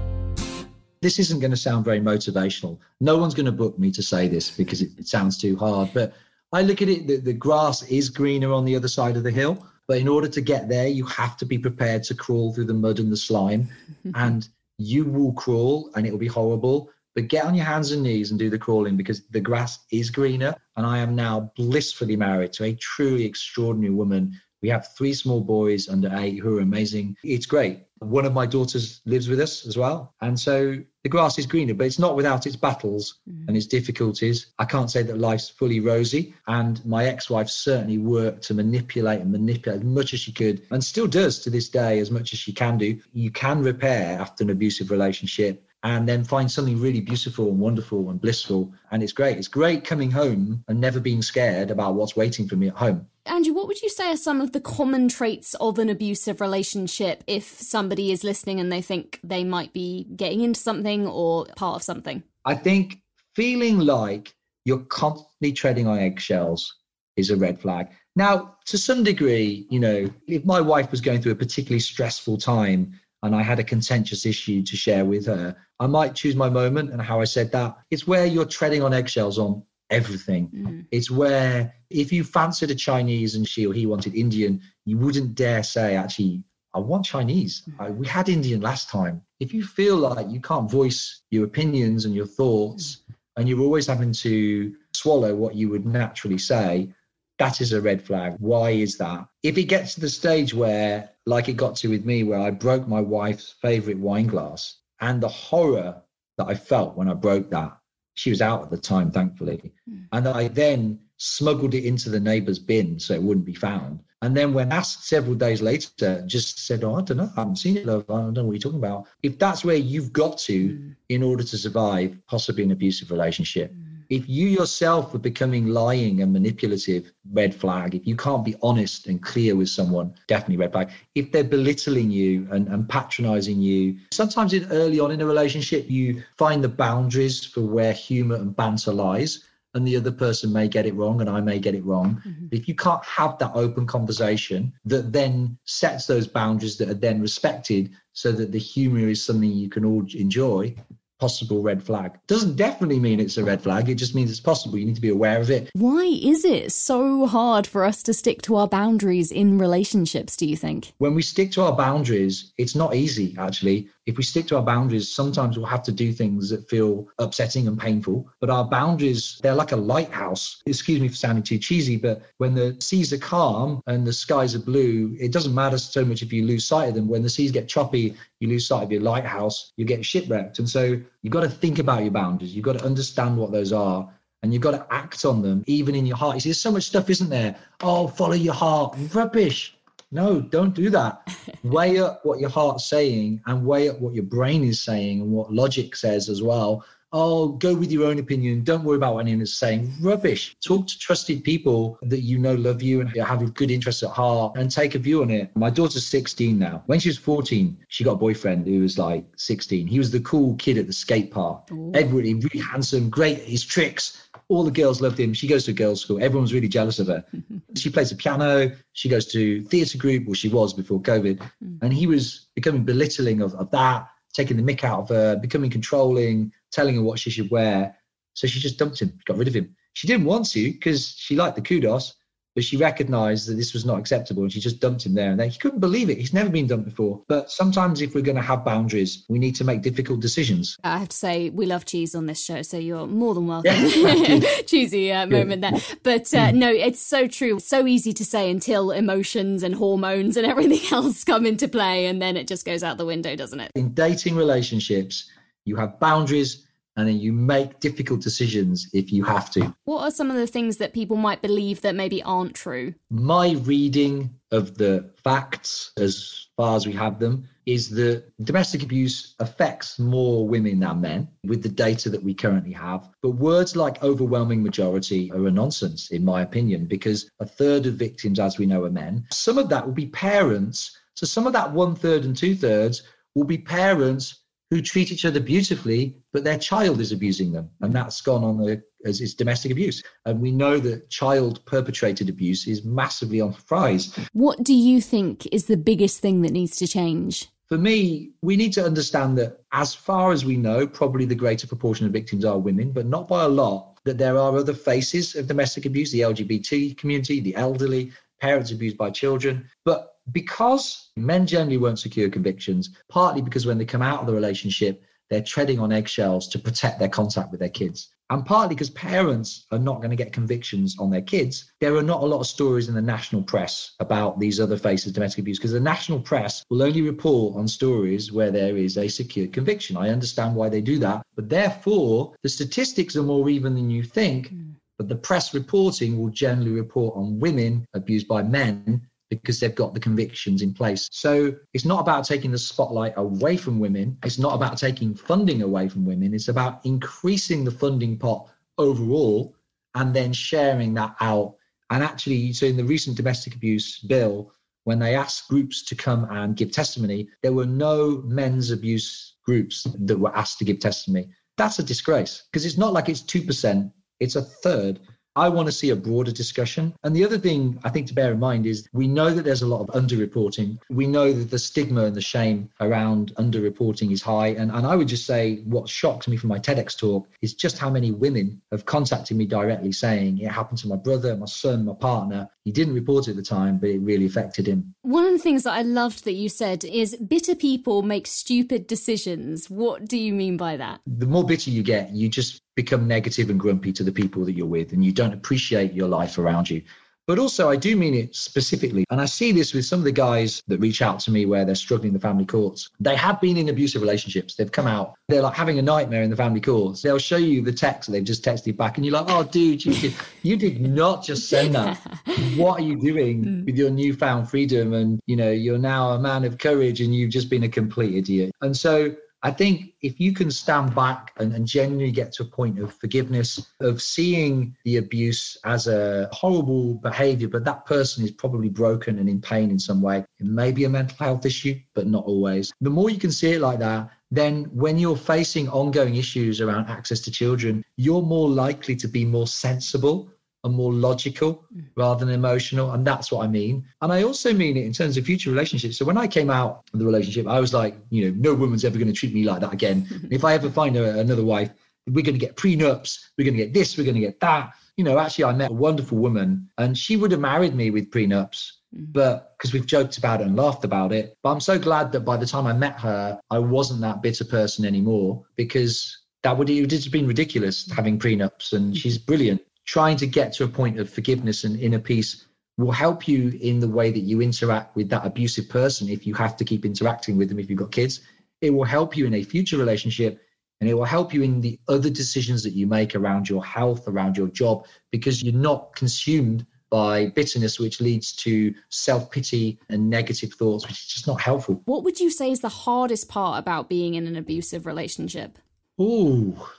This 1.01 1.19
isn't 1.19 1.39
going 1.39 1.51
to 1.51 1.57
sound 1.57 1.83
very 1.83 1.99
motivational. 1.99 2.77
No 2.99 3.17
one's 3.17 3.33
going 3.33 3.47
to 3.47 3.51
book 3.51 3.77
me 3.79 3.91
to 3.91 4.03
say 4.03 4.27
this 4.27 4.51
because 4.55 4.81
it, 4.81 4.91
it 4.97 5.07
sounds 5.07 5.37
too 5.37 5.57
hard. 5.57 5.89
But 5.93 6.13
I 6.53 6.61
look 6.61 6.81
at 6.81 6.89
it, 6.89 7.07
the, 7.07 7.17
the 7.17 7.33
grass 7.33 7.81
is 7.83 8.09
greener 8.09 8.53
on 8.53 8.65
the 8.65 8.75
other 8.75 8.87
side 8.87 9.17
of 9.17 9.23
the 9.23 9.31
hill. 9.31 9.65
But 9.87 9.97
in 9.97 10.07
order 10.07 10.27
to 10.27 10.41
get 10.41 10.69
there, 10.69 10.87
you 10.87 11.05
have 11.05 11.37
to 11.37 11.45
be 11.45 11.57
prepared 11.57 12.03
to 12.03 12.15
crawl 12.15 12.53
through 12.53 12.65
the 12.65 12.73
mud 12.73 12.99
and 12.99 13.11
the 13.11 13.17
slime. 13.17 13.67
and 14.15 14.47
you 14.77 15.05
will 15.05 15.33
crawl 15.33 15.89
and 15.95 16.05
it 16.05 16.11
will 16.11 16.19
be 16.19 16.27
horrible. 16.27 16.89
But 17.13 17.27
get 17.27 17.45
on 17.45 17.55
your 17.55 17.65
hands 17.65 17.91
and 17.91 18.03
knees 18.03 18.31
and 18.31 18.39
do 18.39 18.49
the 18.49 18.57
crawling 18.57 18.95
because 18.95 19.23
the 19.27 19.41
grass 19.41 19.79
is 19.91 20.09
greener. 20.09 20.55
And 20.77 20.85
I 20.85 20.99
am 20.99 21.15
now 21.15 21.51
blissfully 21.57 22.15
married 22.15 22.53
to 22.53 22.63
a 22.65 22.75
truly 22.75 23.25
extraordinary 23.25 23.93
woman 23.93 24.39
we 24.61 24.69
have 24.69 24.87
three 24.95 25.13
small 25.13 25.41
boys 25.41 25.89
under 25.89 26.09
eight 26.13 26.39
who 26.39 26.57
are 26.57 26.61
amazing. 26.61 27.17
It's 27.23 27.45
great. 27.45 27.79
One 27.99 28.25
of 28.25 28.33
my 28.33 28.45
daughters 28.45 29.01
lives 29.05 29.27
with 29.27 29.39
us 29.39 29.65
as 29.67 29.77
well. 29.77 30.13
And 30.21 30.39
so 30.39 30.77
the 31.03 31.09
grass 31.09 31.37
is 31.37 31.45
greener, 31.45 31.73
but 31.73 31.85
it's 31.85 31.99
not 31.99 32.15
without 32.15 32.47
its 32.47 32.55
battles 32.55 33.19
mm. 33.29 33.47
and 33.47 33.55
its 33.55 33.67
difficulties. 33.67 34.47
I 34.59 34.65
can't 34.65 34.89
say 34.89 35.03
that 35.03 35.17
life's 35.17 35.49
fully 35.49 35.79
rosy. 35.79 36.33
And 36.47 36.83
my 36.85 37.05
ex 37.05 37.29
wife 37.29 37.49
certainly 37.49 37.97
worked 37.97 38.43
to 38.43 38.53
manipulate 38.53 39.21
and 39.21 39.31
manipulate 39.31 39.81
as 39.81 39.85
much 39.85 40.13
as 40.13 40.19
she 40.19 40.31
could 40.31 40.63
and 40.71 40.83
still 40.83 41.07
does 41.07 41.39
to 41.39 41.49
this 41.49 41.69
day 41.69 41.99
as 41.99 42.11
much 42.11 42.33
as 42.33 42.39
she 42.39 42.53
can 42.53 42.77
do. 42.77 42.99
You 43.13 43.31
can 43.31 43.61
repair 43.61 44.19
after 44.19 44.43
an 44.43 44.49
abusive 44.49 44.89
relationship 44.89 45.63
and 45.83 46.07
then 46.07 46.23
find 46.23 46.51
something 46.51 46.79
really 46.79 47.01
beautiful 47.01 47.49
and 47.49 47.59
wonderful 47.59 48.09
and 48.09 48.21
blissful. 48.21 48.71
And 48.91 49.01
it's 49.01 49.13
great. 49.13 49.37
It's 49.37 49.47
great 49.47 49.83
coming 49.83 50.11
home 50.11 50.63
and 50.67 50.79
never 50.79 50.99
being 50.99 51.23
scared 51.23 51.71
about 51.71 51.95
what's 51.95 52.15
waiting 52.15 52.47
for 52.47 52.55
me 52.55 52.67
at 52.67 52.75
home. 52.75 53.07
Andrew, 53.25 53.53
what 53.53 53.67
would 53.67 53.81
you 53.81 53.89
say 53.89 54.11
are 54.11 54.17
some 54.17 54.41
of 54.41 54.51
the 54.51 54.59
common 54.59 55.07
traits 55.07 55.53
of 55.55 55.77
an 55.77 55.89
abusive 55.89 56.41
relationship 56.41 57.23
if 57.27 57.45
somebody 57.45 58.11
is 58.11 58.23
listening 58.23 58.59
and 58.59 58.71
they 58.71 58.81
think 58.81 59.19
they 59.23 59.43
might 59.43 59.73
be 59.73 60.07
getting 60.15 60.41
into 60.41 60.59
something 60.59 61.05
or 61.05 61.45
part 61.55 61.75
of 61.77 61.83
something? 61.83 62.23
I 62.45 62.55
think 62.55 63.01
feeling 63.35 63.79
like 63.79 64.33
you're 64.65 64.79
constantly 64.79 65.53
treading 65.53 65.87
on 65.87 65.99
eggshells 65.99 66.75
is 67.15 67.29
a 67.29 67.35
red 67.35 67.59
flag. 67.59 67.89
Now, 68.15 68.57
to 68.65 68.77
some 68.77 69.03
degree, 69.03 69.67
you 69.69 69.79
know, 69.79 70.09
if 70.27 70.43
my 70.43 70.59
wife 70.59 70.91
was 70.91 71.01
going 71.01 71.21
through 71.21 71.33
a 71.33 71.35
particularly 71.35 71.79
stressful 71.79 72.37
time 72.37 72.99
and 73.23 73.35
I 73.35 73.43
had 73.43 73.59
a 73.59 73.63
contentious 73.63 74.25
issue 74.25 74.63
to 74.63 74.75
share 74.75 75.05
with 75.05 75.25
her, 75.27 75.55
I 75.79 75.87
might 75.87 76.15
choose 76.15 76.35
my 76.35 76.49
moment 76.49 76.91
and 76.91 77.01
how 77.01 77.21
I 77.21 77.25
said 77.25 77.51
that. 77.51 77.77
It's 77.91 78.07
where 78.07 78.25
you're 78.25 78.45
treading 78.45 78.83
on 78.83 78.93
eggshells 78.93 79.37
on 79.37 79.63
everything. 79.91 80.49
Mm. 80.49 80.85
It's 80.91 81.11
where 81.11 81.73
if 81.89 82.11
you 82.11 82.23
fancied 82.23 82.71
a 82.71 82.75
Chinese 82.75 83.35
and 83.35 83.47
she 83.47 83.67
or 83.67 83.73
he 83.73 83.85
wanted 83.85 84.15
Indian, 84.15 84.61
you 84.85 84.97
wouldn't 84.97 85.35
dare 85.35 85.63
say, 85.63 85.95
actually, 85.95 86.43
I 86.73 86.79
want 86.79 87.05
Chinese. 87.05 87.63
Mm. 87.69 87.85
I, 87.85 87.89
we 87.91 88.07
had 88.07 88.29
Indian 88.29 88.61
last 88.61 88.89
time. 88.89 89.21
If 89.39 89.53
you 89.53 89.63
feel 89.63 89.97
like 89.97 90.29
you 90.29 90.39
can't 90.39 90.71
voice 90.71 91.21
your 91.29 91.45
opinions 91.45 92.05
and 92.05 92.15
your 92.15 92.25
thoughts, 92.25 92.97
mm. 92.97 93.15
and 93.37 93.47
you're 93.47 93.61
always 93.61 93.87
having 93.87 94.13
to 94.13 94.73
swallow 94.93 95.35
what 95.35 95.55
you 95.55 95.69
would 95.69 95.85
naturally 95.85 96.37
say, 96.37 96.93
that 97.37 97.59
is 97.59 97.73
a 97.73 97.81
red 97.81 98.01
flag. 98.01 98.35
Why 98.39 98.69
is 98.71 98.97
that? 98.99 99.27
If 99.43 99.57
it 99.57 99.63
gets 99.63 99.95
to 99.95 100.01
the 100.01 100.09
stage 100.09 100.53
where, 100.53 101.09
like 101.25 101.49
it 101.49 101.53
got 101.53 101.75
to 101.77 101.89
with 101.89 102.05
me, 102.05 102.23
where 102.23 102.39
I 102.39 102.51
broke 102.51 102.87
my 102.87 103.01
wife's 103.01 103.55
favorite 103.61 103.97
wine 103.97 104.27
glass 104.27 104.77
and 104.99 105.19
the 105.19 105.27
horror 105.27 106.01
that 106.37 106.47
I 106.47 106.53
felt 106.53 106.95
when 106.95 107.09
I 107.09 107.15
broke 107.15 107.49
that, 107.49 107.77
she 108.21 108.29
was 108.29 108.41
out 108.41 108.61
at 108.61 108.69
the 108.69 108.77
time, 108.77 109.09
thankfully. 109.09 109.73
Mm. 109.89 110.05
And 110.11 110.27
I 110.27 110.47
then 110.47 110.99
smuggled 111.17 111.73
it 111.73 111.85
into 111.85 112.11
the 112.11 112.19
neighbor's 112.19 112.59
bin 112.59 112.99
so 112.99 113.15
it 113.15 113.23
wouldn't 113.23 113.47
be 113.47 113.55
found. 113.55 113.99
And 114.21 114.37
then 114.37 114.53
when 114.53 114.71
asked 114.71 115.07
several 115.07 115.33
days 115.33 115.59
later, 115.59 116.23
just 116.27 116.67
said, 116.67 116.83
Oh, 116.83 116.97
I 116.97 117.01
don't 117.01 117.17
know, 117.17 117.31
I 117.35 117.41
haven't 117.41 117.55
seen 117.55 117.77
it, 117.77 117.87
love. 117.87 118.05
I 118.11 118.13
don't 118.13 118.33
know 118.35 118.43
what 118.43 118.51
you're 118.51 118.59
talking 118.59 118.77
about. 118.77 119.07
If 119.23 119.39
that's 119.39 119.65
where 119.65 119.75
you've 119.75 120.13
got 120.13 120.37
to 120.49 120.69
mm. 120.69 120.95
in 121.09 121.23
order 121.23 121.43
to 121.43 121.57
survive 121.57 122.15
possibly 122.27 122.63
an 122.63 122.71
abusive 122.71 123.09
relationship, 123.09 123.73
mm 123.73 123.90
if 124.11 124.27
you 124.27 124.45
yourself 124.45 125.15
are 125.15 125.19
becoming 125.19 125.67
lying 125.67 126.21
and 126.21 126.33
manipulative, 126.33 127.13
red 127.31 127.55
flag. 127.55 127.95
If 127.95 128.05
you 128.05 128.17
can't 128.17 128.43
be 128.43 128.55
honest 128.61 129.07
and 129.07 129.23
clear 129.23 129.55
with 129.55 129.69
someone, 129.69 130.13
definitely 130.27 130.57
red 130.57 130.73
flag. 130.73 130.91
If 131.15 131.31
they're 131.31 131.45
belittling 131.45 132.11
you 132.11 132.45
and, 132.51 132.67
and 132.67 132.89
patronizing 132.89 133.61
you, 133.61 133.97
sometimes 134.11 134.51
in, 134.51 134.69
early 134.69 134.99
on 134.99 135.11
in 135.11 135.21
a 135.21 135.25
relationship, 135.25 135.89
you 135.89 136.21
find 136.37 136.61
the 136.61 136.67
boundaries 136.67 137.45
for 137.45 137.61
where 137.61 137.93
humor 137.93 138.35
and 138.35 138.53
banter 138.53 138.91
lies. 138.91 139.45
And 139.73 139.87
the 139.87 139.95
other 139.95 140.11
person 140.11 140.51
may 140.51 140.67
get 140.67 140.85
it 140.85 140.93
wrong, 140.95 141.21
and 141.21 141.29
I 141.29 141.39
may 141.39 141.57
get 141.57 141.75
it 141.75 141.85
wrong. 141.85 142.21
Mm-hmm. 142.27 142.47
If 142.51 142.67
you 142.67 142.75
can't 142.75 143.05
have 143.05 143.37
that 143.39 143.53
open 143.55 143.87
conversation 143.87 144.73
that 144.83 145.13
then 145.13 145.57
sets 145.63 146.05
those 146.05 146.27
boundaries 146.27 146.75
that 146.79 146.89
are 146.89 146.93
then 146.93 147.21
respected 147.21 147.91
so 148.11 148.33
that 148.33 148.51
the 148.51 148.59
humor 148.59 149.07
is 149.07 149.23
something 149.23 149.49
you 149.49 149.69
can 149.69 149.85
all 149.85 150.05
enjoy, 150.13 150.75
possible 151.21 151.61
red 151.61 151.81
flag. 151.83 152.19
Doesn't 152.27 152.55
definitely 152.55 152.99
mean 152.99 153.19
it's 153.19 153.37
a 153.37 153.43
red 153.43 153.61
flag. 153.61 153.87
It 153.87 153.95
just 153.95 154.15
means 154.15 154.31
it's 154.31 154.39
possible. 154.39 154.77
You 154.77 154.87
need 154.87 154.95
to 154.95 155.01
be 155.01 155.09
aware 155.09 155.39
of 155.39 155.51
it. 155.51 155.69
Why 155.73 156.03
is 156.03 156.43
it 156.43 156.71
so 156.71 157.27
hard 157.27 157.67
for 157.67 157.85
us 157.85 158.01
to 158.03 158.13
stick 158.13 158.41
to 158.43 158.55
our 158.55 158.67
boundaries 158.67 159.31
in 159.31 159.59
relationships, 159.59 160.35
do 160.35 160.47
you 160.47 160.57
think? 160.57 160.93
When 160.97 161.13
we 161.13 161.21
stick 161.21 161.51
to 161.51 161.61
our 161.61 161.75
boundaries, 161.75 162.51
it's 162.57 162.75
not 162.75 162.95
easy, 162.95 163.35
actually. 163.37 163.87
If 164.07 164.17
we 164.17 164.23
stick 164.23 164.47
to 164.47 164.55
our 164.57 164.63
boundaries, 164.63 165.13
sometimes 165.13 165.57
we'll 165.57 165.67
have 165.67 165.83
to 165.83 165.91
do 165.91 166.11
things 166.11 166.49
that 166.49 166.67
feel 166.67 167.07
upsetting 167.19 167.67
and 167.67 167.79
painful. 167.79 168.27
But 168.39 168.49
our 168.49 168.65
boundaries, 168.65 169.39
they're 169.43 169.53
like 169.53 169.73
a 169.73 169.75
lighthouse. 169.75 170.63
Excuse 170.65 170.99
me 170.99 171.07
for 171.07 171.15
sounding 171.15 171.43
too 171.43 171.59
cheesy, 171.59 171.97
but 171.97 172.23
when 172.39 172.55
the 172.55 172.75
seas 172.79 173.13
are 173.13 173.19
calm 173.19 173.81
and 173.85 174.05
the 174.05 174.11
skies 174.11 174.55
are 174.55 174.59
blue, 174.59 175.15
it 175.19 175.31
doesn't 175.31 175.53
matter 175.53 175.77
so 175.77 176.03
much 176.03 176.23
if 176.23 176.33
you 176.33 176.45
lose 176.45 176.65
sight 176.65 176.89
of 176.89 176.95
them. 176.95 177.07
When 177.07 177.21
the 177.21 177.29
seas 177.29 177.51
get 177.51 177.67
choppy, 177.67 178.15
you 178.41 178.47
lose 178.47 178.67
sight 178.67 178.83
of 178.83 178.91
your 178.91 179.01
lighthouse, 179.01 179.71
you 179.77 179.85
get 179.85 180.03
shipwrecked. 180.03 180.59
And 180.59 180.67
so 180.67 180.99
you've 181.21 181.31
got 181.31 181.41
to 181.41 181.49
think 181.49 181.79
about 181.79 182.01
your 182.01 182.11
boundaries. 182.11 182.53
You've 182.55 182.65
got 182.65 182.77
to 182.79 182.85
understand 182.85 183.37
what 183.37 183.51
those 183.51 183.71
are 183.71 184.11
and 184.43 184.53
you've 184.53 184.63
got 184.63 184.71
to 184.71 184.85
act 184.89 185.23
on 185.25 185.41
them, 185.41 185.63
even 185.67 185.95
in 185.95 186.05
your 186.05 186.17
heart. 186.17 186.35
You 186.35 186.41
see, 186.41 186.49
there's 186.49 186.59
so 186.59 186.71
much 186.71 186.83
stuff, 186.83 187.09
isn't 187.09 187.29
there? 187.29 187.55
Oh, 187.81 188.07
follow 188.07 188.33
your 188.33 188.53
heart. 188.53 188.97
Rubbish. 189.13 189.77
No, 190.11 190.41
don't 190.41 190.73
do 190.73 190.89
that. 190.89 191.21
weigh 191.63 191.99
up 191.99 192.25
what 192.25 192.39
your 192.39 192.49
heart's 192.49 192.85
saying 192.85 193.41
and 193.45 193.65
weigh 193.65 193.89
up 193.89 193.99
what 193.99 194.13
your 194.13 194.23
brain 194.23 194.63
is 194.63 194.81
saying 194.81 195.21
and 195.21 195.31
what 195.31 195.53
logic 195.53 195.95
says 195.95 196.27
as 196.27 196.41
well. 196.41 196.83
Oh, 197.13 197.49
go 197.49 197.75
with 197.75 197.91
your 197.91 198.05
own 198.05 198.19
opinion. 198.19 198.63
Don't 198.63 198.83
worry 198.83 198.95
about 198.95 199.15
what 199.15 199.21
anyone 199.21 199.41
is 199.41 199.57
saying. 199.57 199.91
Rubbish. 200.01 200.55
Talk 200.65 200.87
to 200.87 200.97
trusted 200.97 201.43
people 201.43 201.99
that 202.03 202.21
you 202.21 202.37
know 202.37 202.55
love 202.55 202.81
you 202.81 203.01
and 203.01 203.09
have 203.17 203.41
a 203.41 203.47
good 203.47 203.69
interest 203.69 204.03
at 204.03 204.11
heart 204.11 204.55
and 204.55 204.71
take 204.71 204.95
a 204.95 204.99
view 204.99 205.21
on 205.21 205.29
it. 205.29 205.55
My 205.55 205.69
daughter's 205.69 206.07
16 206.07 206.57
now. 206.57 206.83
When 206.85 206.99
she 206.99 207.09
was 207.09 207.17
14, 207.17 207.77
she 207.89 208.03
got 208.03 208.13
a 208.13 208.17
boyfriend 208.17 208.67
who 208.67 208.79
was 208.79 208.97
like 208.97 209.25
16. 209.35 209.87
He 209.87 209.97
was 209.97 210.11
the 210.11 210.21
cool 210.21 210.55
kid 210.55 210.77
at 210.77 210.87
the 210.87 210.93
skate 210.93 211.31
park. 211.31 211.69
Ooh. 211.71 211.91
Everybody, 211.93 212.35
really 212.35 212.59
handsome, 212.59 213.09
great 213.09 213.39
at 213.39 213.45
his 213.45 213.65
tricks 213.65 214.29
all 214.51 214.63
the 214.63 214.71
girls 214.71 215.01
loved 215.01 215.17
him. 215.17 215.33
She 215.33 215.47
goes 215.47 215.63
to 215.65 215.71
a 215.71 215.73
girls' 215.73 216.01
school. 216.01 216.21
Everyone's 216.21 216.53
really 216.53 216.67
jealous 216.67 216.99
of 216.99 217.07
her. 217.07 217.23
she 217.75 217.89
plays 217.89 218.09
the 218.09 218.17
piano. 218.17 218.71
She 218.93 219.07
goes 219.07 219.25
to 219.27 219.63
theatre 219.63 219.97
group, 219.97 220.25
well, 220.25 220.33
she 220.33 220.49
was 220.49 220.73
before 220.73 221.01
COVID. 221.01 221.39
Mm. 221.63 221.79
And 221.81 221.93
he 221.93 222.05
was 222.05 222.47
becoming 222.53 222.83
belittling 222.83 223.41
of, 223.41 223.53
of 223.55 223.71
that, 223.71 224.09
taking 224.33 224.57
the 224.57 224.63
mick 224.63 224.83
out 224.83 224.99
of 224.99 225.09
her, 225.09 225.37
becoming 225.37 225.69
controlling, 225.69 226.51
telling 226.71 226.95
her 226.95 227.01
what 227.01 227.19
she 227.19 227.29
should 227.29 227.51
wear. 227.51 227.97
So 228.33 228.47
she 228.47 228.59
just 228.59 228.77
dumped 228.77 229.01
him, 229.01 229.19
got 229.25 229.37
rid 229.37 229.47
of 229.47 229.53
him. 229.53 229.75
She 229.93 230.07
didn't 230.07 230.25
want 230.25 230.49
to 230.51 230.71
because 230.71 231.09
she 231.17 231.35
liked 231.35 231.55
the 231.55 231.61
kudos, 231.61 232.13
but 232.55 232.63
she 232.63 232.77
recognized 232.77 233.47
that 233.47 233.55
this 233.55 233.73
was 233.73 233.85
not 233.85 233.99
acceptable 233.99 234.43
and 234.43 234.51
she 234.51 234.59
just 234.59 234.79
dumped 234.79 235.05
him 235.05 235.13
there. 235.13 235.31
And 235.31 235.39
then 235.39 235.49
he 235.49 235.57
couldn't 235.57 235.79
believe 235.79 236.09
it. 236.09 236.17
He's 236.17 236.33
never 236.33 236.49
been 236.49 236.67
dumped 236.67 236.85
before. 236.85 237.23
But 237.27 237.49
sometimes 237.49 238.01
if 238.01 238.13
we're 238.13 238.21
going 238.21 238.35
to 238.35 238.41
have 238.41 238.65
boundaries 238.65 239.25
we 239.29 239.39
need 239.39 239.55
to 239.55 239.63
make 239.63 239.81
difficult 239.81 240.19
decisions. 240.19 240.75
I 240.83 240.97
have 240.97 241.09
to 241.09 241.15
say 241.15 241.49
we 241.49 241.65
love 241.65 241.85
cheese 241.85 242.13
on 242.15 242.25
this 242.25 242.43
show 242.43 242.61
so 242.61 242.77
you're 242.77 243.07
more 243.07 243.33
than 243.33 243.47
welcome. 243.47 243.73
Cheesy 244.65 245.11
uh, 245.11 245.25
moment 245.27 245.61
there. 245.61 245.73
But 246.03 246.33
uh, 246.33 246.51
no 246.51 246.69
it's 246.69 247.01
so 247.01 247.27
true. 247.27 247.59
So 247.59 247.87
easy 247.87 248.13
to 248.13 248.25
say 248.25 248.49
until 248.49 248.91
emotions 248.91 249.63
and 249.63 249.75
hormones 249.75 250.35
and 250.37 250.45
everything 250.51 250.81
else 250.91 251.23
come 251.23 251.45
into 251.45 251.67
play 251.67 252.05
and 252.05 252.21
then 252.21 252.37
it 252.37 252.47
just 252.47 252.65
goes 252.65 252.83
out 252.83 252.97
the 252.97 253.05
window 253.05 253.35
doesn't 253.35 253.59
it? 253.59 253.71
In 253.75 253.93
dating 253.93 254.35
relationships 254.35 255.29
you 255.65 255.75
have 255.75 255.99
boundaries 255.99 256.65
and 256.97 257.07
then 257.07 257.19
you 257.19 257.31
make 257.31 257.79
difficult 257.79 258.21
decisions 258.21 258.89
if 258.93 259.11
you 259.11 259.23
have 259.23 259.49
to. 259.51 259.73
What 259.85 260.03
are 260.03 260.11
some 260.11 260.29
of 260.29 260.35
the 260.35 260.47
things 260.47 260.77
that 260.77 260.93
people 260.93 261.15
might 261.15 261.41
believe 261.41 261.81
that 261.81 261.95
maybe 261.95 262.21
aren't 262.23 262.53
true? 262.53 262.93
My 263.09 263.51
reading 263.63 264.29
of 264.51 264.77
the 264.77 265.09
facts, 265.23 265.93
as 265.97 266.47
far 266.57 266.75
as 266.75 266.85
we 266.85 266.91
have 266.93 267.17
them, 267.19 267.47
is 267.65 267.89
that 267.91 268.25
domestic 268.43 268.83
abuse 268.83 269.35
affects 269.39 269.99
more 269.99 270.47
women 270.47 270.79
than 270.79 270.99
men 270.99 271.27
with 271.45 271.63
the 271.63 271.69
data 271.69 272.09
that 272.09 272.21
we 272.21 272.33
currently 272.33 272.73
have. 272.73 273.09
But 273.21 273.31
words 273.31 273.75
like 273.75 274.03
overwhelming 274.03 274.61
majority 274.61 275.31
are 275.31 275.47
a 275.47 275.51
nonsense, 275.51 276.11
in 276.11 276.25
my 276.25 276.41
opinion, 276.41 276.87
because 276.87 277.29
a 277.39 277.45
third 277.45 277.85
of 277.85 277.93
victims, 277.93 278.39
as 278.39 278.57
we 278.57 278.65
know, 278.65 278.83
are 278.83 278.91
men. 278.91 279.25
Some 279.31 279.57
of 279.57 279.69
that 279.69 279.85
will 279.85 279.93
be 279.93 280.07
parents. 280.07 280.97
So 281.15 281.25
some 281.25 281.47
of 281.47 281.53
that 281.53 281.71
one 281.71 281.95
third 281.95 282.25
and 282.25 282.35
two 282.35 282.55
thirds 282.55 283.03
will 283.35 283.45
be 283.45 283.57
parents 283.57 284.40
who 284.71 284.81
treat 284.81 285.11
each 285.11 285.25
other 285.25 285.41
beautifully, 285.41 286.15
but 286.31 286.45
their 286.45 286.57
child 286.57 287.01
is 287.01 287.11
abusing 287.11 287.51
them. 287.51 287.69
And 287.81 287.93
that's 287.93 288.21
gone 288.21 288.43
on 288.43 288.57
the, 288.57 288.81
as 289.05 289.19
is 289.19 289.35
domestic 289.35 289.71
abuse. 289.71 290.01
And 290.25 290.39
we 290.39 290.49
know 290.49 290.79
that 290.79 291.09
child 291.09 291.63
perpetrated 291.65 292.29
abuse 292.29 292.67
is 292.67 292.85
massively 292.85 293.41
on 293.41 293.51
the 293.51 293.57
rise. 293.69 294.17
What 294.31 294.63
do 294.63 294.73
you 294.73 295.01
think 295.01 295.45
is 295.51 295.65
the 295.65 295.75
biggest 295.75 296.21
thing 296.21 296.41
that 296.43 296.53
needs 296.53 296.77
to 296.77 296.87
change? 296.87 297.49
For 297.67 297.77
me, 297.77 298.31
we 298.41 298.55
need 298.55 298.73
to 298.73 298.85
understand 298.85 299.37
that 299.37 299.61
as 299.73 299.93
far 299.93 300.31
as 300.31 300.45
we 300.45 300.55
know, 300.55 300.87
probably 300.87 301.25
the 301.25 301.35
greater 301.35 301.67
proportion 301.67 302.05
of 302.05 302.13
victims 302.13 302.45
are 302.45 302.57
women, 302.57 302.91
but 302.91 303.05
not 303.05 303.27
by 303.27 303.43
a 303.43 303.49
lot. 303.49 303.99
That 304.03 304.17
there 304.17 304.37
are 304.37 304.57
other 304.57 304.73
faces 304.73 305.35
of 305.35 305.47
domestic 305.47 305.85
abuse, 305.85 306.11
the 306.11 306.21
LGBT 306.21 306.97
community, 306.97 307.39
the 307.39 307.55
elderly, 307.55 308.11
parents 308.39 308.71
abused 308.71 308.97
by 308.97 309.11
children. 309.11 309.69
But 309.85 310.10
because 310.31 311.11
men 311.15 311.45
generally 311.45 311.77
won't 311.77 311.99
secure 311.99 312.29
convictions, 312.29 312.89
partly 313.09 313.41
because 313.41 313.65
when 313.65 313.77
they 313.77 313.85
come 313.85 314.01
out 314.01 314.21
of 314.21 314.27
the 314.27 314.33
relationship, 314.33 315.03
they're 315.29 315.41
treading 315.41 315.79
on 315.79 315.91
eggshells 315.93 316.47
to 316.49 316.59
protect 316.59 316.99
their 316.99 317.09
contact 317.09 317.51
with 317.51 317.59
their 317.61 317.69
kids. 317.69 318.09
And 318.29 318.45
partly 318.45 318.75
because 318.75 318.89
parents 318.91 319.65
are 319.71 319.79
not 319.79 319.97
going 319.97 320.09
to 320.09 320.15
get 320.15 320.31
convictions 320.31 320.95
on 320.99 321.09
their 321.09 321.21
kids, 321.21 321.71
there 321.81 321.95
are 321.95 322.03
not 322.03 322.21
a 322.21 322.25
lot 322.25 322.39
of 322.39 322.47
stories 322.47 322.87
in 322.87 322.95
the 322.95 323.01
national 323.01 323.43
press 323.43 323.91
about 323.99 324.39
these 324.39 324.59
other 324.59 324.77
faces 324.77 325.07
of 325.07 325.13
domestic 325.13 325.39
abuse 325.39 325.57
because 325.57 325.73
the 325.73 325.79
national 325.79 326.19
press 326.19 326.63
will 326.69 326.81
only 326.81 327.01
report 327.01 327.57
on 327.57 327.67
stories 327.67 328.31
where 328.31 328.51
there 328.51 328.77
is 328.77 328.97
a 328.97 329.09
secured 329.09 329.51
conviction. 329.51 329.97
I 329.97 330.09
understand 330.09 330.55
why 330.55 330.69
they 330.69 330.79
do 330.79 330.97
that, 330.99 331.25
but 331.35 331.49
therefore 331.49 332.33
the 332.43 332.49
statistics 332.49 333.17
are 333.17 333.23
more 333.23 333.49
even 333.49 333.75
than 333.75 333.89
you 333.89 334.03
think. 334.03 334.53
Mm. 334.53 334.75
But 334.97 335.09
the 335.09 335.15
press 335.15 335.53
reporting 335.53 336.19
will 336.19 336.29
generally 336.29 336.71
report 336.71 337.17
on 337.17 337.39
women 337.39 337.85
abused 337.93 338.27
by 338.27 338.43
men 338.43 339.01
because 339.39 339.59
they've 339.59 339.75
got 339.75 339.93
the 339.93 339.99
convictions 339.99 340.61
in 340.61 340.73
place. 340.73 341.07
So 341.11 341.55
it's 341.73 341.85
not 341.85 342.01
about 342.01 342.25
taking 342.25 342.51
the 342.51 342.57
spotlight 342.57 343.13
away 343.15 343.57
from 343.57 343.79
women. 343.79 344.17
It's 344.23 344.37
not 344.37 344.53
about 344.53 344.77
taking 344.77 345.15
funding 345.15 345.61
away 345.61 345.87
from 345.87 346.05
women. 346.05 346.33
It's 346.33 346.49
about 346.49 346.85
increasing 346.85 347.63
the 347.63 347.71
funding 347.71 348.17
pot 348.17 348.49
overall 348.77 349.55
and 349.95 350.13
then 350.13 350.33
sharing 350.33 350.93
that 350.95 351.15
out. 351.21 351.55
And 351.89 352.03
actually, 352.03 352.53
so 352.53 352.65
in 352.65 352.77
the 352.77 352.83
recent 352.83 353.17
domestic 353.17 353.55
abuse 353.55 353.99
bill, 353.99 354.53
when 354.83 354.99
they 354.99 355.15
asked 355.15 355.47
groups 355.47 355.83
to 355.85 355.95
come 355.95 356.25
and 356.29 356.55
give 356.55 356.71
testimony, 356.71 357.29
there 357.41 357.53
were 357.53 357.65
no 357.65 358.21
men's 358.25 358.71
abuse 358.71 359.35
groups 359.45 359.87
that 359.97 360.19
were 360.19 360.35
asked 360.35 360.57
to 360.59 360.65
give 360.65 360.79
testimony. 360.79 361.29
That's 361.57 361.79
a 361.79 361.83
disgrace 361.83 362.43
because 362.51 362.65
it's 362.65 362.77
not 362.77 362.93
like 362.93 363.07
it's 363.07 363.21
2%, 363.21 363.91
it's 364.19 364.35
a 364.35 364.41
third. 364.41 364.99
I 365.35 365.47
want 365.47 365.67
to 365.67 365.71
see 365.71 365.89
a 365.91 365.95
broader 365.95 366.31
discussion. 366.31 366.93
And 367.03 367.15
the 367.15 367.23
other 367.23 367.37
thing 367.37 367.79
I 367.83 367.89
think 367.89 368.07
to 368.07 368.13
bear 368.13 368.33
in 368.33 368.39
mind 368.39 368.65
is 368.65 368.89
we 368.91 369.07
know 369.07 369.29
that 369.29 369.43
there's 369.43 369.61
a 369.61 369.67
lot 369.67 369.81
of 369.81 369.87
underreporting. 369.87 370.77
We 370.89 371.07
know 371.07 371.31
that 371.31 371.49
the 371.49 371.59
stigma 371.59 372.05
and 372.05 372.15
the 372.15 372.21
shame 372.21 372.69
around 372.81 373.33
underreporting 373.35 374.11
is 374.11 374.21
high. 374.21 374.47
And, 374.47 374.71
and 374.71 374.85
I 374.85 374.95
would 374.95 375.07
just 375.07 375.25
say 375.25 375.61
what 375.63 375.87
shocks 375.87 376.27
me 376.27 376.35
from 376.35 376.49
my 376.49 376.59
TEDx 376.59 376.97
talk 376.97 377.27
is 377.41 377.53
just 377.53 377.77
how 377.77 377.89
many 377.89 378.11
women 378.11 378.61
have 378.71 378.85
contacted 378.85 379.37
me 379.37 379.45
directly 379.45 379.91
saying 379.91 380.39
it 380.39 380.51
happened 380.51 380.79
to 380.79 380.87
my 380.87 380.97
brother, 380.97 381.35
my 381.37 381.45
son, 381.45 381.85
my 381.85 381.93
partner. 381.93 382.49
He 382.65 382.71
didn't 382.71 382.93
report 382.93 383.27
it 383.27 383.31
at 383.31 383.37
the 383.37 383.43
time, 383.43 383.77
but 383.77 383.89
it 383.89 383.99
really 383.99 384.25
affected 384.25 384.67
him. 384.67 384.93
One 385.01 385.25
of 385.25 385.31
the 385.31 385.39
things 385.39 385.63
that 385.63 385.73
I 385.73 385.81
loved 385.81 386.25
that 386.25 386.33
you 386.33 386.49
said 386.49 386.83
is 386.83 387.15
bitter 387.15 387.55
people 387.55 388.03
make 388.03 388.27
stupid 388.27 388.85
decisions. 388.85 389.69
What 389.69 390.07
do 390.07 390.17
you 390.17 390.33
mean 390.33 390.57
by 390.57 390.77
that? 390.77 390.99
The 391.07 391.25
more 391.25 391.45
bitter 391.45 391.71
you 391.71 391.83
get, 391.83 392.11
you 392.11 392.29
just 392.29 392.61
become 392.75 393.07
negative 393.07 393.49
and 393.49 393.59
grumpy 393.59 393.91
to 393.93 394.03
the 394.03 394.11
people 394.11 394.45
that 394.45 394.53
you're 394.53 394.65
with 394.65 394.93
and 394.93 395.03
you 395.03 395.11
don't 395.11 395.33
appreciate 395.33 395.93
your 395.93 396.07
life 396.07 396.37
around 396.37 396.69
you. 396.69 396.81
But 397.27 397.37
also, 397.37 397.69
I 397.69 397.75
do 397.75 397.95
mean 397.95 398.13
it 398.13 398.35
specifically. 398.35 399.05
And 399.09 399.21
I 399.21 399.25
see 399.25 399.51
this 399.51 399.73
with 399.73 399.85
some 399.85 399.99
of 399.99 400.05
the 400.05 400.11
guys 400.11 400.61
that 400.67 400.79
reach 400.79 401.01
out 401.01 401.19
to 401.21 401.31
me 401.31 401.45
where 401.45 401.63
they're 401.63 401.75
struggling 401.75 402.09
in 402.09 402.13
the 402.13 402.19
family 402.19 402.45
courts. 402.45 402.89
They 402.99 403.15
have 403.15 403.39
been 403.39 403.57
in 403.57 403.69
abusive 403.69 404.01
relationships. 404.01 404.55
They've 404.55 404.71
come 404.71 404.87
out. 404.87 405.13
They're 405.29 405.43
like 405.43 405.53
having 405.53 405.77
a 405.77 405.83
nightmare 405.83 406.23
in 406.23 406.29
the 406.29 406.35
family 406.35 406.59
courts. 406.59 407.01
They'll 407.01 407.19
show 407.19 407.37
you 407.37 407.61
the 407.61 407.71
text 407.71 408.07
that 408.07 408.13
they've 408.13 408.23
just 408.23 408.43
texted 408.43 408.75
back, 408.75 408.97
and 408.97 409.05
you're 409.05 409.13
like, 409.13 409.27
oh, 409.29 409.43
dude, 409.43 409.85
you 409.85 409.93
did, 409.93 410.13
you 410.41 410.57
did 410.57 410.81
not 410.81 411.23
just 411.23 411.47
send 411.47 411.75
that. 411.75 411.95
what 412.57 412.79
are 412.79 412.83
you 412.83 412.99
doing 412.99 413.45
mm. 413.45 413.65
with 413.65 413.77
your 413.77 413.91
newfound 413.91 414.49
freedom? 414.49 414.93
And, 414.93 415.19
you 415.27 415.35
know, 415.35 415.51
you're 415.51 415.77
now 415.77 416.09
a 416.09 416.19
man 416.19 416.43
of 416.43 416.57
courage 416.57 417.01
and 417.01 417.13
you've 417.13 417.31
just 417.31 417.49
been 417.49 417.63
a 417.63 417.69
complete 417.69 418.15
idiot. 418.15 418.51
And 418.61 418.75
so 418.75 419.15
I 419.43 419.51
think 419.51 419.93
if 420.01 420.19
you 420.19 420.33
can 420.33 420.51
stand 420.51 420.93
back 420.93 421.33
and, 421.37 421.53
and, 421.53 421.65
genuinely 421.65 422.11
get 422.11 422.31
to 422.33 422.43
a 422.43 422.45
point 422.45 422.79
of 422.79 422.93
forgiveness, 422.93 423.71
of 423.79 424.01
seeing 424.01 424.75
the 424.85 424.97
abuse 424.97 425.57
as 425.65 425.87
a 425.87 426.29
horrible 426.31 426.95
behavior, 426.95 427.47
but 427.47 427.65
that 427.65 427.85
person 427.85 428.23
is 428.23 428.31
probably 428.31 428.69
broken 428.69 429.17
and 429.17 429.27
in 429.27 429.41
pain 429.41 429.71
in 429.71 429.79
some 429.79 430.01
way, 430.01 430.19
it 430.39 430.45
may 430.45 430.71
be 430.71 430.83
a 430.83 430.89
mental 430.89 431.17
health 431.17 431.45
issue, 431.45 431.79
but 431.95 432.07
not 432.07 432.25
always. 432.25 432.71
The 432.81 432.89
more 432.89 433.09
you 433.09 433.17
can 433.17 433.31
see 433.31 433.53
it 433.53 433.61
like 433.61 433.79
that, 433.79 434.11
then 434.29 434.65
when 434.73 434.97
you're 434.97 435.17
facing 435.17 435.67
ongoing 435.69 436.15
issues 436.15 436.61
around 436.61 436.87
access 436.87 437.19
to 437.21 437.31
children, 437.31 437.83
you're 437.97 438.21
more 438.21 438.49
likely 438.49 438.95
to 438.95 439.07
be 439.07 439.25
more 439.25 439.47
sensible 439.47 440.31
and 440.63 440.75
more 440.75 440.93
logical 440.93 441.65
mm. 441.75 441.85
rather 441.95 442.25
than 442.25 442.33
emotional. 442.33 442.91
And 442.91 443.05
that's 443.05 443.31
what 443.31 443.43
I 443.43 443.47
mean. 443.47 443.85
And 444.01 444.11
I 444.11 444.23
also 444.23 444.53
mean 444.53 444.77
it 444.77 444.85
in 444.85 444.93
terms 444.93 445.17
of 445.17 445.25
future 445.25 445.49
relationships. 445.49 445.97
So 445.97 446.05
when 446.05 446.17
I 446.17 446.27
came 446.27 446.49
out 446.49 446.83
of 446.93 446.99
the 446.99 447.05
relationship, 447.05 447.47
I 447.47 447.59
was 447.59 447.73
like, 447.73 447.95
you 448.09 448.25
know, 448.25 448.37
no 448.37 448.55
woman's 448.55 448.85
ever 448.85 448.97
going 448.97 449.07
to 449.07 449.13
treat 449.13 449.33
me 449.33 449.43
like 449.43 449.61
that 449.61 449.73
again. 449.73 450.07
if 450.31 450.43
I 450.43 450.53
ever 450.53 450.69
find 450.69 450.95
a, 450.97 451.19
another 451.19 451.43
wife, 451.43 451.71
we're 452.07 452.23
going 452.23 452.37
to 452.37 452.45
get 452.45 452.55
prenups, 452.55 453.19
we're 453.37 453.43
going 453.43 453.57
to 453.57 453.63
get 453.63 453.73
this, 453.73 453.97
we're 453.97 454.03
going 454.03 454.15
to 454.15 454.21
get 454.21 454.39
that. 454.39 454.73
You 454.97 455.03
know, 455.03 455.17
actually, 455.17 455.45
I 455.45 455.53
met 455.53 455.71
a 455.71 455.73
wonderful 455.73 456.17
woman 456.17 456.69
and 456.77 456.97
she 456.97 457.15
would 457.15 457.31
have 457.31 457.39
married 457.39 457.73
me 457.73 457.89
with 457.89 458.11
prenups, 458.11 458.71
mm. 458.95 459.13
but 459.13 459.55
because 459.57 459.73
we've 459.73 459.85
joked 459.85 460.17
about 460.17 460.41
it 460.41 460.47
and 460.47 460.55
laughed 460.55 460.83
about 460.83 461.11
it. 461.11 461.37
But 461.41 461.51
I'm 461.51 461.59
so 461.59 461.79
glad 461.79 462.11
that 462.11 462.21
by 462.21 462.37
the 462.37 462.45
time 462.45 462.67
I 462.67 462.73
met 462.73 462.99
her, 462.99 463.39
I 463.49 463.59
wasn't 463.59 464.01
that 464.01 464.21
bitter 464.21 464.45
person 464.45 464.85
anymore 464.85 465.43
because 465.55 466.19
that 466.43 466.57
would 466.57 466.69
have 466.69 466.87
just 466.87 467.11
been 467.11 467.27
ridiculous 467.27 467.89
having 467.91 468.19
prenups. 468.19 468.73
And 468.73 468.95
she's 468.97 469.17
brilliant 469.17 469.61
trying 469.91 470.15
to 470.15 470.25
get 470.25 470.53
to 470.53 470.63
a 470.63 470.67
point 470.69 470.97
of 470.97 471.09
forgiveness 471.09 471.65
and 471.65 471.77
inner 471.77 471.99
peace 471.99 472.45
will 472.77 472.93
help 472.93 473.27
you 473.27 473.59
in 473.61 473.81
the 473.81 473.87
way 473.87 474.09
that 474.09 474.21
you 474.21 474.41
interact 474.41 474.95
with 474.95 475.09
that 475.09 475.25
abusive 475.25 475.67
person. 475.67 476.07
If 476.07 476.25
you 476.25 476.33
have 476.35 476.55
to 476.55 476.63
keep 476.63 476.85
interacting 476.85 477.35
with 477.35 477.49
them 477.49 477.59
if 477.59 477.69
you've 477.69 477.79
got 477.79 477.91
kids 477.91 478.21
it 478.61 478.69
will 478.69 478.85
help 478.85 479.17
you 479.17 479.25
in 479.25 479.33
a 479.33 479.43
future 479.43 479.77
relationship 479.77 480.39
and 480.79 480.89
it 480.89 480.93
will 480.93 481.03
help 481.03 481.33
you 481.33 481.41
in 481.41 481.59
the 481.59 481.77
other 481.89 482.09
decisions 482.09 482.63
that 482.63 482.71
you 482.71 482.87
make 482.87 483.15
around 483.15 483.49
your 483.49 483.65
health 483.65 484.07
around 484.07 484.37
your 484.37 484.47
job 484.47 484.85
because 485.11 485.43
you're 485.43 485.53
not 485.53 485.93
consumed 485.93 486.65
by 486.89 487.27
bitterness 487.35 487.77
which 487.77 487.99
leads 487.99 488.31
to 488.33 488.73
self-pity 488.89 489.77
and 489.89 490.09
negative 490.09 490.53
thoughts 490.53 490.87
which 490.87 491.01
is 491.01 491.07
just 491.07 491.27
not 491.27 491.41
helpful. 491.41 491.81
What 491.83 492.05
would 492.05 492.21
you 492.21 492.29
say 492.29 492.49
is 492.49 492.61
the 492.61 492.69
hardest 492.69 493.27
part 493.27 493.59
about 493.59 493.89
being 493.89 494.13
in 494.13 494.25
an 494.25 494.37
abusive 494.37 494.85
relationship? 494.85 495.59
Oh 495.99 496.71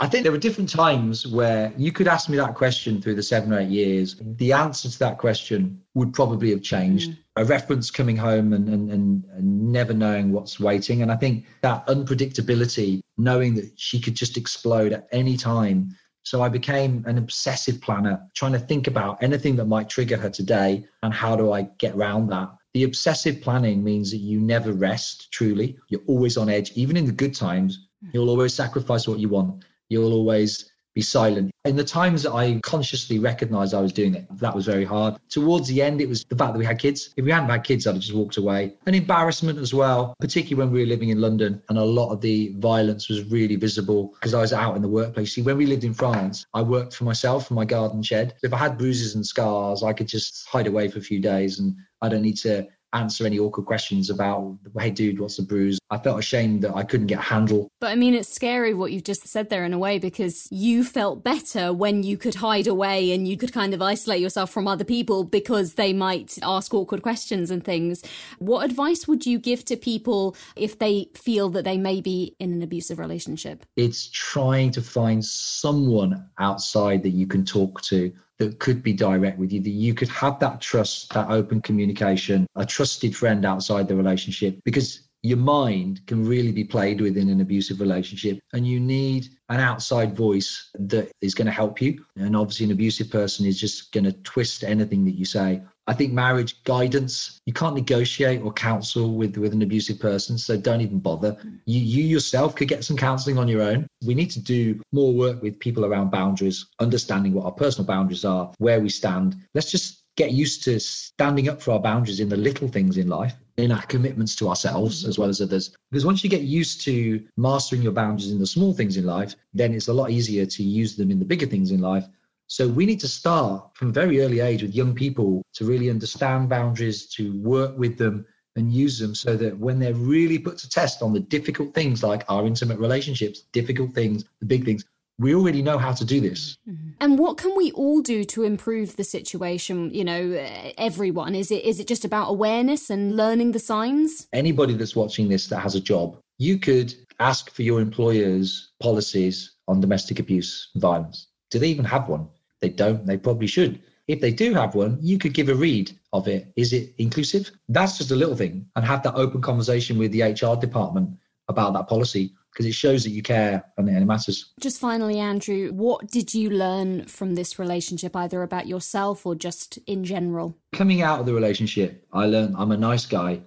I 0.00 0.06
think 0.06 0.22
there 0.22 0.30
were 0.30 0.38
different 0.38 0.68
times 0.68 1.26
where 1.26 1.72
you 1.76 1.90
could 1.90 2.06
ask 2.06 2.28
me 2.28 2.36
that 2.36 2.54
question 2.54 3.02
through 3.02 3.16
the 3.16 3.22
seven 3.22 3.52
or 3.52 3.58
eight 3.58 3.68
years. 3.68 4.14
The 4.36 4.52
answer 4.52 4.88
to 4.88 4.98
that 5.00 5.18
question 5.18 5.82
would 5.94 6.12
probably 6.12 6.50
have 6.50 6.62
changed. 6.62 7.10
Mm. 7.10 7.16
A 7.36 7.44
reference 7.44 7.90
coming 7.90 8.16
home 8.16 8.52
and, 8.52 8.68
and, 8.68 8.92
and, 8.92 9.24
and 9.32 9.72
never 9.72 9.92
knowing 9.92 10.30
what's 10.30 10.60
waiting. 10.60 11.02
And 11.02 11.10
I 11.10 11.16
think 11.16 11.46
that 11.62 11.84
unpredictability, 11.88 13.00
knowing 13.16 13.54
that 13.56 13.72
she 13.74 14.00
could 14.00 14.14
just 14.14 14.36
explode 14.36 14.92
at 14.92 15.08
any 15.10 15.36
time. 15.36 15.90
So 16.22 16.42
I 16.42 16.48
became 16.48 17.04
an 17.06 17.18
obsessive 17.18 17.80
planner, 17.80 18.22
trying 18.34 18.52
to 18.52 18.58
think 18.60 18.86
about 18.86 19.20
anything 19.20 19.56
that 19.56 19.66
might 19.66 19.88
trigger 19.88 20.16
her 20.16 20.30
today 20.30 20.84
and 21.02 21.12
how 21.12 21.34
do 21.34 21.52
I 21.52 21.62
get 21.78 21.96
around 21.96 22.28
that. 22.28 22.50
The 22.74 22.84
obsessive 22.84 23.40
planning 23.40 23.82
means 23.82 24.12
that 24.12 24.18
you 24.18 24.38
never 24.38 24.72
rest 24.72 25.32
truly. 25.32 25.76
You're 25.88 26.02
always 26.06 26.36
on 26.36 26.48
edge, 26.48 26.70
even 26.76 26.96
in 26.96 27.06
the 27.06 27.12
good 27.12 27.34
times. 27.34 27.88
Mm. 28.04 28.14
You'll 28.14 28.30
always 28.30 28.54
sacrifice 28.54 29.08
what 29.08 29.18
you 29.18 29.28
want 29.28 29.64
you'll 29.88 30.12
always 30.12 30.70
be 30.98 31.02
silent. 31.02 31.52
In 31.64 31.76
the 31.76 31.84
times 31.84 32.24
that 32.24 32.32
I 32.32 32.58
consciously 32.64 33.20
recognized 33.20 33.72
I 33.72 33.80
was 33.80 33.92
doing 33.92 34.16
it, 34.16 34.26
that 34.38 34.52
was 34.52 34.66
very 34.66 34.84
hard. 34.84 35.16
Towards 35.28 35.68
the 35.68 35.80
end, 35.80 36.00
it 36.00 36.08
was 36.08 36.24
the 36.24 36.34
fact 36.34 36.54
that 36.54 36.58
we 36.58 36.64
had 36.64 36.80
kids. 36.80 37.14
If 37.16 37.24
we 37.24 37.30
hadn't 37.30 37.50
had 37.50 37.62
kids, 37.62 37.86
I'd 37.86 37.94
have 37.94 38.02
just 38.02 38.14
walked 38.14 38.36
away. 38.36 38.74
And 38.86 38.96
embarrassment 38.96 39.60
as 39.60 39.72
well, 39.72 40.14
particularly 40.18 40.58
when 40.64 40.72
we 40.72 40.80
were 40.80 40.86
living 40.86 41.10
in 41.10 41.20
London 41.20 41.62
and 41.68 41.78
a 41.78 41.84
lot 41.84 42.10
of 42.10 42.20
the 42.20 42.52
violence 42.58 43.08
was 43.08 43.22
really 43.30 43.54
visible 43.54 44.14
because 44.14 44.34
I 44.34 44.40
was 44.40 44.52
out 44.52 44.74
in 44.74 44.82
the 44.82 44.88
workplace. 44.88 45.34
See, 45.34 45.42
when 45.42 45.56
we 45.56 45.66
lived 45.66 45.84
in 45.84 45.94
France, 45.94 46.44
I 46.52 46.62
worked 46.62 46.94
for 46.94 47.04
myself 47.04 47.48
in 47.48 47.54
my 47.54 47.64
garden 47.64 48.02
shed. 48.02 48.34
If 48.42 48.52
I 48.52 48.58
had 48.58 48.76
bruises 48.76 49.14
and 49.14 49.24
scars, 49.24 49.84
I 49.84 49.92
could 49.92 50.08
just 50.08 50.48
hide 50.48 50.66
away 50.66 50.88
for 50.88 50.98
a 50.98 51.02
few 51.02 51.20
days 51.20 51.60
and 51.60 51.76
I 52.02 52.08
don't 52.08 52.22
need 52.22 52.38
to 52.38 52.66
answer 52.92 53.26
any 53.26 53.38
awkward 53.38 53.66
questions 53.66 54.10
about, 54.10 54.56
hey, 54.78 54.90
dude, 54.90 55.20
what's 55.20 55.36
the 55.36 55.42
bruise? 55.42 55.78
I 55.90 55.98
felt 55.98 56.18
ashamed 56.18 56.62
that 56.62 56.74
I 56.74 56.84
couldn't 56.84 57.06
get 57.06 57.18
a 57.18 57.22
handle. 57.22 57.68
But 57.80 57.92
I 57.92 57.94
mean, 57.96 58.14
it's 58.14 58.28
scary 58.28 58.74
what 58.74 58.92
you've 58.92 59.04
just 59.04 59.26
said 59.26 59.50
there 59.50 59.64
in 59.64 59.72
a 59.72 59.78
way 59.78 59.98
because 59.98 60.48
you 60.50 60.84
felt 60.84 61.22
better 61.22 61.72
when 61.72 62.02
you 62.02 62.16
could 62.16 62.36
hide 62.36 62.66
away 62.66 63.12
and 63.12 63.28
you 63.28 63.36
could 63.36 63.52
kind 63.52 63.74
of 63.74 63.82
isolate 63.82 64.20
yourself 64.20 64.50
from 64.50 64.66
other 64.66 64.84
people 64.84 65.24
because 65.24 65.74
they 65.74 65.92
might 65.92 66.38
ask 66.42 66.72
awkward 66.72 67.02
questions 67.02 67.50
and 67.50 67.64
things. 67.64 68.02
What 68.38 68.64
advice 68.64 69.06
would 69.06 69.26
you 69.26 69.38
give 69.38 69.64
to 69.66 69.76
people 69.76 70.36
if 70.56 70.78
they 70.78 71.08
feel 71.14 71.48
that 71.50 71.64
they 71.64 71.78
may 71.78 72.00
be 72.00 72.34
in 72.38 72.52
an 72.52 72.62
abusive 72.62 72.98
relationship? 72.98 73.64
It's 73.76 74.08
trying 74.08 74.70
to 74.72 74.82
find 74.82 75.24
someone 75.24 76.28
outside 76.38 77.02
that 77.02 77.10
you 77.10 77.26
can 77.26 77.44
talk 77.44 77.80
to 77.82 78.12
that 78.38 78.58
could 78.58 78.82
be 78.82 78.92
direct 78.92 79.38
with 79.38 79.52
you, 79.52 79.60
that 79.60 79.70
you 79.70 79.94
could 79.94 80.08
have 80.08 80.38
that 80.40 80.60
trust, 80.60 81.12
that 81.14 81.30
open 81.30 81.60
communication, 81.60 82.46
a 82.56 82.64
trusted 82.64 83.16
friend 83.16 83.44
outside 83.44 83.88
the 83.88 83.96
relationship, 83.96 84.58
because 84.64 85.08
your 85.22 85.38
mind 85.38 86.00
can 86.06 86.24
really 86.24 86.52
be 86.52 86.64
played 86.64 87.00
with 87.00 87.16
in 87.16 87.28
an 87.28 87.40
abusive 87.40 87.80
relationship 87.80 88.38
and 88.52 88.66
you 88.66 88.78
need 88.78 89.28
an 89.48 89.58
outside 89.58 90.16
voice 90.16 90.70
that 90.78 91.10
is 91.20 91.34
going 91.34 91.46
to 91.46 91.52
help 91.52 91.80
you. 91.82 92.04
And 92.16 92.36
obviously 92.36 92.66
an 92.66 92.72
abusive 92.72 93.10
person 93.10 93.44
is 93.44 93.58
just 93.58 93.92
going 93.92 94.04
to 94.04 94.12
twist 94.12 94.62
anything 94.62 95.04
that 95.06 95.16
you 95.16 95.24
say 95.24 95.60
I 95.88 95.94
think 95.94 96.12
marriage 96.12 96.62
guidance, 96.64 97.40
you 97.46 97.54
can't 97.54 97.74
negotiate 97.74 98.42
or 98.42 98.52
counsel 98.52 99.14
with, 99.14 99.38
with 99.38 99.54
an 99.54 99.62
abusive 99.62 99.98
person, 99.98 100.36
so 100.36 100.54
don't 100.58 100.82
even 100.82 100.98
bother. 100.98 101.32
Mm. 101.32 101.60
You, 101.64 101.80
you 101.80 102.04
yourself 102.04 102.54
could 102.54 102.68
get 102.68 102.84
some 102.84 102.96
counseling 102.96 103.38
on 103.38 103.48
your 103.48 103.62
own. 103.62 103.86
We 104.04 104.14
need 104.14 104.30
to 104.32 104.40
do 104.40 104.78
more 104.92 105.14
work 105.14 105.42
with 105.42 105.58
people 105.58 105.86
around 105.86 106.10
boundaries, 106.10 106.66
understanding 106.78 107.32
what 107.32 107.46
our 107.46 107.52
personal 107.52 107.86
boundaries 107.86 108.26
are, 108.26 108.52
where 108.58 108.80
we 108.80 108.90
stand. 108.90 109.36
Let's 109.54 109.70
just 109.70 110.02
get 110.18 110.32
used 110.32 110.62
to 110.64 110.78
standing 110.78 111.48
up 111.48 111.62
for 111.62 111.70
our 111.70 111.80
boundaries 111.80 112.20
in 112.20 112.28
the 112.28 112.36
little 112.36 112.68
things 112.68 112.98
in 112.98 113.08
life, 113.08 113.34
in 113.56 113.72
our 113.72 113.82
commitments 113.86 114.36
to 114.36 114.48
ourselves 114.50 115.06
as 115.06 115.18
well 115.18 115.30
as 115.30 115.40
others. 115.40 115.74
Because 115.90 116.04
once 116.04 116.22
you 116.22 116.28
get 116.28 116.42
used 116.42 116.82
to 116.82 117.24
mastering 117.38 117.80
your 117.80 117.92
boundaries 117.92 118.30
in 118.30 118.38
the 118.38 118.46
small 118.46 118.74
things 118.74 118.98
in 118.98 119.06
life, 119.06 119.34
then 119.54 119.72
it's 119.72 119.88
a 119.88 119.94
lot 119.94 120.10
easier 120.10 120.44
to 120.44 120.62
use 120.62 120.96
them 120.96 121.10
in 121.10 121.18
the 121.18 121.24
bigger 121.24 121.46
things 121.46 121.70
in 121.70 121.80
life 121.80 122.04
so 122.48 122.66
we 122.66 122.86
need 122.86 123.00
to 123.00 123.08
start 123.08 123.70
from 123.74 123.90
a 123.90 123.92
very 123.92 124.20
early 124.22 124.40
age 124.40 124.62
with 124.62 124.74
young 124.74 124.94
people 124.94 125.42
to 125.54 125.66
really 125.66 125.90
understand 125.90 126.48
boundaries, 126.48 127.06
to 127.10 127.38
work 127.40 127.76
with 127.78 127.98
them 127.98 128.26
and 128.56 128.72
use 128.72 128.98
them 128.98 129.14
so 129.14 129.36
that 129.36 129.58
when 129.58 129.78
they're 129.78 129.94
really 129.94 130.38
put 130.38 130.56
to 130.58 130.68
test 130.68 131.02
on 131.02 131.12
the 131.12 131.20
difficult 131.20 131.74
things 131.74 132.02
like 132.02 132.24
our 132.28 132.46
intimate 132.46 132.78
relationships, 132.78 133.42
difficult 133.52 133.92
things, 133.92 134.24
the 134.40 134.46
big 134.46 134.64
things, 134.64 134.84
we 135.18 135.34
already 135.34 135.62
know 135.62 135.76
how 135.76 135.92
to 135.92 136.04
do 136.04 136.20
this. 136.20 136.56
Mm-hmm. 136.68 136.90
And 137.00 137.18
what 137.18 137.36
can 137.36 137.54
we 137.54 137.70
all 137.72 138.00
do 138.00 138.24
to 138.24 138.44
improve 138.44 138.96
the 138.96 139.04
situation? 139.04 139.92
You 139.92 140.04
know, 140.04 140.48
everyone 140.78 141.34
is 141.34 141.50
it 141.50 141.64
is 141.64 141.78
it 141.80 141.86
just 141.86 142.04
about 142.04 142.30
awareness 142.30 142.88
and 142.88 143.16
learning 143.16 143.52
the 143.52 143.58
signs? 143.58 144.26
Anybody 144.32 144.74
that's 144.74 144.96
watching 144.96 145.28
this 145.28 145.48
that 145.48 145.60
has 145.60 145.74
a 145.74 145.80
job, 145.80 146.18
you 146.38 146.58
could 146.58 146.94
ask 147.20 147.50
for 147.50 147.62
your 147.62 147.80
employer's 147.80 148.70
policies 148.80 149.56
on 149.66 149.80
domestic 149.80 150.18
abuse 150.18 150.70
and 150.74 150.80
violence. 150.80 151.26
Do 151.50 151.58
they 151.58 151.68
even 151.68 151.84
have 151.84 152.08
one? 152.08 152.28
They 152.60 152.68
don't, 152.68 153.06
they 153.06 153.16
probably 153.16 153.46
should. 153.46 153.82
If 154.08 154.20
they 154.20 154.32
do 154.32 154.54
have 154.54 154.74
one, 154.74 154.98
you 155.00 155.18
could 155.18 155.34
give 155.34 155.48
a 155.48 155.54
read 155.54 155.92
of 156.12 156.28
it. 156.28 156.50
Is 156.56 156.72
it 156.72 156.94
inclusive? 156.98 157.50
That's 157.68 157.98
just 157.98 158.10
a 158.10 158.16
little 158.16 158.36
thing 158.36 158.66
and 158.74 158.84
have 158.84 159.02
that 159.02 159.14
open 159.14 159.42
conversation 159.42 159.98
with 159.98 160.12
the 160.12 160.22
HR 160.22 160.58
department 160.58 161.10
about 161.48 161.74
that 161.74 161.88
policy 161.88 162.32
because 162.52 162.66
it 162.66 162.74
shows 162.74 163.04
that 163.04 163.10
you 163.10 163.22
care 163.22 163.64
and 163.76 163.88
it 163.88 164.04
matters. 164.04 164.52
Just 164.60 164.80
finally, 164.80 165.18
Andrew, 165.18 165.70
what 165.72 166.10
did 166.10 166.34
you 166.34 166.50
learn 166.50 167.04
from 167.04 167.34
this 167.34 167.58
relationship, 167.58 168.16
either 168.16 168.42
about 168.42 168.66
yourself 168.66 169.26
or 169.26 169.34
just 169.34 169.78
in 169.86 170.04
general? 170.04 170.56
Coming 170.72 171.02
out 171.02 171.20
of 171.20 171.26
the 171.26 171.34
relationship, 171.34 172.06
I 172.12 172.26
learned 172.26 172.56
I'm 172.58 172.72
a 172.72 172.76
nice 172.76 173.06
guy, 173.06 173.40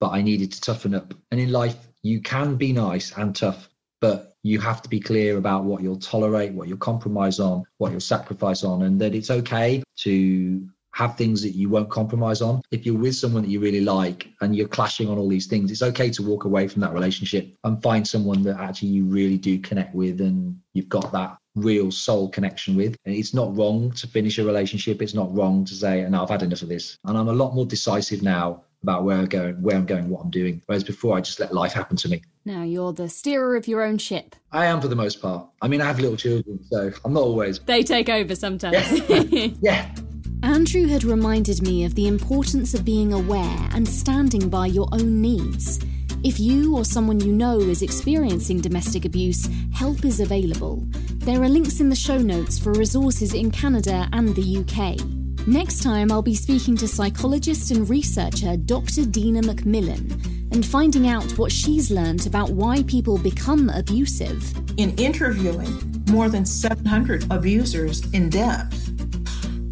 but 0.00 0.10
I 0.10 0.22
needed 0.22 0.50
to 0.52 0.60
toughen 0.60 0.94
up. 0.94 1.14
And 1.30 1.40
in 1.40 1.52
life, 1.52 1.76
you 2.02 2.20
can 2.20 2.56
be 2.56 2.72
nice 2.72 3.16
and 3.16 3.36
tough, 3.36 3.68
but 4.00 4.29
you 4.42 4.58
have 4.60 4.82
to 4.82 4.88
be 4.88 5.00
clear 5.00 5.36
about 5.36 5.64
what 5.64 5.82
you'll 5.82 5.98
tolerate, 5.98 6.52
what 6.52 6.68
you'll 6.68 6.78
compromise 6.78 7.40
on, 7.40 7.64
what 7.78 7.90
you'll 7.90 8.00
sacrifice 8.00 8.64
on, 8.64 8.82
and 8.82 9.00
that 9.00 9.14
it's 9.14 9.30
okay 9.30 9.82
to 9.98 10.66
have 10.92 11.16
things 11.16 11.42
that 11.42 11.50
you 11.50 11.68
won't 11.68 11.90
compromise 11.90 12.42
on. 12.42 12.60
If 12.70 12.84
you're 12.84 12.98
with 12.98 13.14
someone 13.14 13.42
that 13.42 13.50
you 13.50 13.60
really 13.60 13.80
like 13.80 14.28
and 14.40 14.56
you're 14.56 14.68
clashing 14.68 15.08
on 15.08 15.18
all 15.18 15.28
these 15.28 15.46
things, 15.46 15.70
it's 15.70 15.82
okay 15.82 16.10
to 16.10 16.22
walk 16.22 16.44
away 16.44 16.68
from 16.68 16.80
that 16.82 16.92
relationship 16.92 17.54
and 17.64 17.82
find 17.82 18.06
someone 18.06 18.42
that 18.42 18.58
actually 18.58 18.88
you 18.88 19.04
really 19.04 19.38
do 19.38 19.58
connect 19.60 19.94
with 19.94 20.20
and 20.20 20.58
you've 20.74 20.88
got 20.88 21.12
that 21.12 21.36
real 21.54 21.90
soul 21.90 22.28
connection 22.28 22.76
with. 22.76 22.96
And 23.04 23.14
it's 23.14 23.34
not 23.34 23.56
wrong 23.56 23.92
to 23.92 24.06
finish 24.06 24.38
a 24.38 24.44
relationship. 24.44 25.00
It's 25.00 25.14
not 25.14 25.32
wrong 25.34 25.64
to 25.66 25.74
say, 25.74 26.06
no, 26.08 26.22
I've 26.22 26.30
had 26.30 26.42
enough 26.42 26.62
of 26.62 26.68
this. 26.68 26.98
And 27.04 27.16
I'm 27.16 27.28
a 27.28 27.32
lot 27.32 27.54
more 27.54 27.66
decisive 27.66 28.22
now 28.22 28.64
about 28.82 29.04
where 29.04 29.16
I'm 29.16 29.26
going, 29.26 29.60
where 29.62 29.76
I'm 29.76 29.86
going, 29.86 30.08
what 30.08 30.22
I'm 30.22 30.30
doing. 30.30 30.62
Whereas 30.66 30.84
before, 30.84 31.16
I 31.16 31.20
just 31.20 31.38
let 31.40 31.52
life 31.52 31.72
happen 31.72 31.96
to 31.98 32.08
me. 32.08 32.22
Now 32.44 32.62
you're 32.62 32.92
the 32.92 33.08
steerer 33.08 33.56
of 33.56 33.68
your 33.68 33.82
own 33.82 33.98
ship. 33.98 34.34
I 34.52 34.66
am 34.66 34.80
for 34.80 34.88
the 34.88 34.96
most 34.96 35.20
part. 35.20 35.46
I 35.60 35.68
mean, 35.68 35.80
I 35.80 35.86
have 35.86 36.00
little 36.00 36.16
children, 36.16 36.62
so 36.64 36.90
I'm 37.04 37.12
not 37.12 37.22
always. 37.22 37.58
They 37.60 37.82
take 37.82 38.08
over 38.08 38.34
sometimes. 38.34 39.08
Yeah. 39.08 39.48
yeah. 39.60 39.94
Andrew 40.42 40.86
had 40.86 41.04
reminded 41.04 41.60
me 41.60 41.84
of 41.84 41.94
the 41.94 42.06
importance 42.06 42.72
of 42.72 42.84
being 42.84 43.12
aware 43.12 43.68
and 43.72 43.86
standing 43.86 44.48
by 44.48 44.66
your 44.66 44.88
own 44.92 45.20
needs. 45.20 45.80
If 46.22 46.40
you 46.40 46.76
or 46.76 46.84
someone 46.84 47.20
you 47.20 47.32
know 47.32 47.58
is 47.60 47.82
experiencing 47.82 48.60
domestic 48.60 49.04
abuse, 49.04 49.48
help 49.72 50.04
is 50.04 50.20
available. 50.20 50.86
There 51.16 51.42
are 51.42 51.48
links 51.48 51.80
in 51.80 51.90
the 51.90 51.96
show 51.96 52.18
notes 52.18 52.58
for 52.58 52.72
resources 52.72 53.34
in 53.34 53.50
Canada 53.50 54.08
and 54.12 54.34
the 54.34 54.58
UK. 54.58 55.19
Next 55.46 55.82
time, 55.82 56.12
I'll 56.12 56.20
be 56.20 56.34
speaking 56.34 56.76
to 56.76 56.86
psychologist 56.86 57.70
and 57.70 57.88
researcher 57.88 58.58
Dr. 58.58 59.06
Dina 59.06 59.40
McMillan 59.40 60.52
and 60.52 60.66
finding 60.66 61.08
out 61.08 61.38
what 61.38 61.50
she's 61.50 61.90
learned 61.90 62.26
about 62.26 62.50
why 62.50 62.82
people 62.82 63.16
become 63.16 63.70
abusive. 63.70 64.44
In 64.78 64.94
interviewing 64.96 66.04
more 66.10 66.28
than 66.28 66.44
700 66.44 67.30
abusers 67.32 68.02
in 68.12 68.28
depth, 68.28 68.90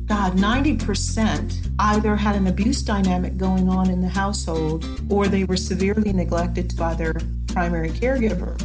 God, 0.07 0.39
90% 0.39 1.71
either 1.79 2.17
had 2.17 2.35
an 2.35 2.47
abuse 2.47 2.81
dynamic 2.81 3.37
going 3.37 3.69
on 3.69 3.91
in 3.91 4.01
the 4.01 4.09
household 4.09 4.87
or 5.11 5.29
they 5.29 5.45
were 5.45 5.57
severely 5.57 6.15
neglected 6.15 6.75
by 6.79 6.95
their 6.95 7.15
primary 7.47 7.91
caregiver 7.91 8.57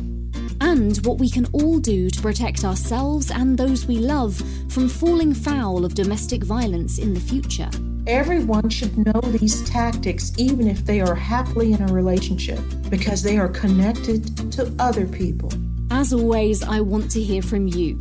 and 0.74 0.98
what 1.06 1.20
we 1.20 1.30
can 1.30 1.46
all 1.54 1.78
do 1.78 2.10
to 2.10 2.20
protect 2.20 2.66
ourselves 2.66 3.30
and 3.30 3.60
those 3.60 3.86
we 3.86 3.98
love 3.98 4.42
from 4.70 4.90
falling 4.90 5.32
foul 5.32 5.86
of 5.86 5.94
domestic 5.94 6.44
violence 6.44 6.98
in 6.98 7.14
the 7.14 7.20
future. 7.20 7.70
Everyone 8.08 8.70
should 8.70 8.98
know 8.98 9.22
these 9.22 9.64
tactics 9.70 10.32
even 10.36 10.68
if 10.68 10.84
they 10.84 11.00
are 11.00 11.14
happily 11.14 11.74
in 11.74 11.82
a 11.84 11.94
relationship 11.94 12.60
because 12.90 13.22
they 13.22 13.38
are 13.38 13.50
connected 13.50 14.52
to 14.54 14.74
other 14.80 15.06
people. 15.06 15.52
As 15.92 16.12
always, 16.12 16.64
I 16.64 16.80
want 16.80 17.12
to 17.12 17.22
hear 17.22 17.44
from 17.44 17.68
you. 17.68 17.94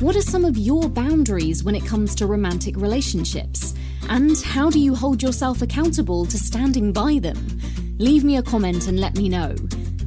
What 0.00 0.16
are 0.16 0.22
some 0.22 0.44
of 0.44 0.58
your 0.58 0.88
boundaries 0.88 1.62
when 1.62 1.76
it 1.76 1.86
comes 1.86 2.16
to 2.16 2.26
romantic 2.26 2.76
relationships? 2.76 3.74
And 4.08 4.36
how 4.42 4.70
do 4.70 4.80
you 4.80 4.92
hold 4.92 5.22
yourself 5.22 5.62
accountable 5.62 6.26
to 6.26 6.36
standing 6.36 6.92
by 6.92 7.20
them? 7.20 7.60
Leave 7.98 8.24
me 8.24 8.36
a 8.38 8.42
comment 8.42 8.88
and 8.88 8.98
let 8.98 9.16
me 9.16 9.28
know. 9.28 9.54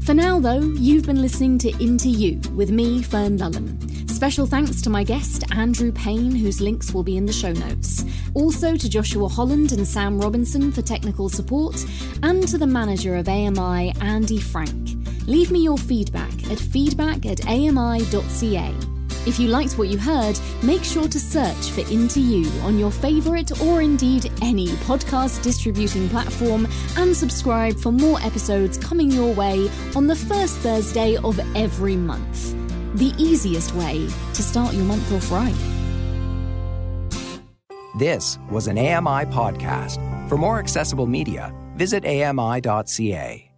For 0.05 0.15
now, 0.15 0.39
though, 0.39 0.61
you've 0.61 1.05
been 1.05 1.21
listening 1.21 1.59
to 1.59 1.69
Into 1.81 2.09
You 2.09 2.41
with 2.55 2.71
me, 2.71 3.03
Fern 3.03 3.37
Lulham. 3.37 4.09
Special 4.09 4.47
thanks 4.47 4.81
to 4.81 4.89
my 4.89 5.03
guest, 5.03 5.43
Andrew 5.51 5.91
Payne, 5.91 6.35
whose 6.35 6.59
links 6.59 6.91
will 6.91 7.03
be 7.03 7.17
in 7.17 7.25
the 7.27 7.33
show 7.33 7.51
notes. 7.53 8.03
Also 8.33 8.75
to 8.75 8.89
Joshua 8.89 9.27
Holland 9.27 9.71
and 9.71 9.87
Sam 9.87 10.19
Robinson 10.19 10.71
for 10.71 10.81
technical 10.81 11.29
support, 11.29 11.75
and 12.23 12.47
to 12.47 12.57
the 12.57 12.67
manager 12.67 13.15
of 13.15 13.29
AMI, 13.29 13.93
Andy 14.01 14.39
Frank. 14.39 14.89
Leave 15.27 15.51
me 15.51 15.59
your 15.59 15.77
feedback 15.77 16.51
at 16.51 16.59
feedback 16.59 17.25
at 17.27 17.45
ami.ca. 17.47 18.90
If 19.27 19.39
you 19.39 19.49
liked 19.49 19.77
what 19.77 19.89
you 19.89 19.99
heard, 19.99 20.39
make 20.63 20.83
sure 20.83 21.07
to 21.07 21.19
search 21.19 21.69
for 21.69 21.81
Into 21.91 22.19
You 22.19 22.49
on 22.61 22.79
your 22.79 22.89
favourite 22.89 23.61
or 23.61 23.81
indeed 23.81 24.31
any 24.41 24.67
podcast 24.87 25.43
distributing 25.43 26.09
platform 26.09 26.67
and 26.97 27.15
subscribe 27.15 27.77
for 27.77 27.91
more 27.91 28.19
episodes 28.21 28.79
coming 28.79 29.11
your 29.11 29.33
way 29.33 29.69
on 29.95 30.07
the 30.07 30.15
first 30.15 30.57
Thursday 30.57 31.17
of 31.17 31.39
every 31.55 31.95
month. 31.95 32.55
The 32.95 33.13
easiest 33.17 33.75
way 33.75 34.07
to 34.33 34.41
start 34.41 34.73
your 34.73 34.85
month 34.85 35.11
off 35.13 35.31
right. 35.31 35.55
This 37.99 38.39
was 38.49 38.67
an 38.67 38.77
AMI 38.77 39.25
podcast. 39.25 39.99
For 40.29 40.37
more 40.37 40.59
accessible 40.59 41.05
media, 41.05 41.53
visit 41.75 42.05
ami.ca. 42.05 43.50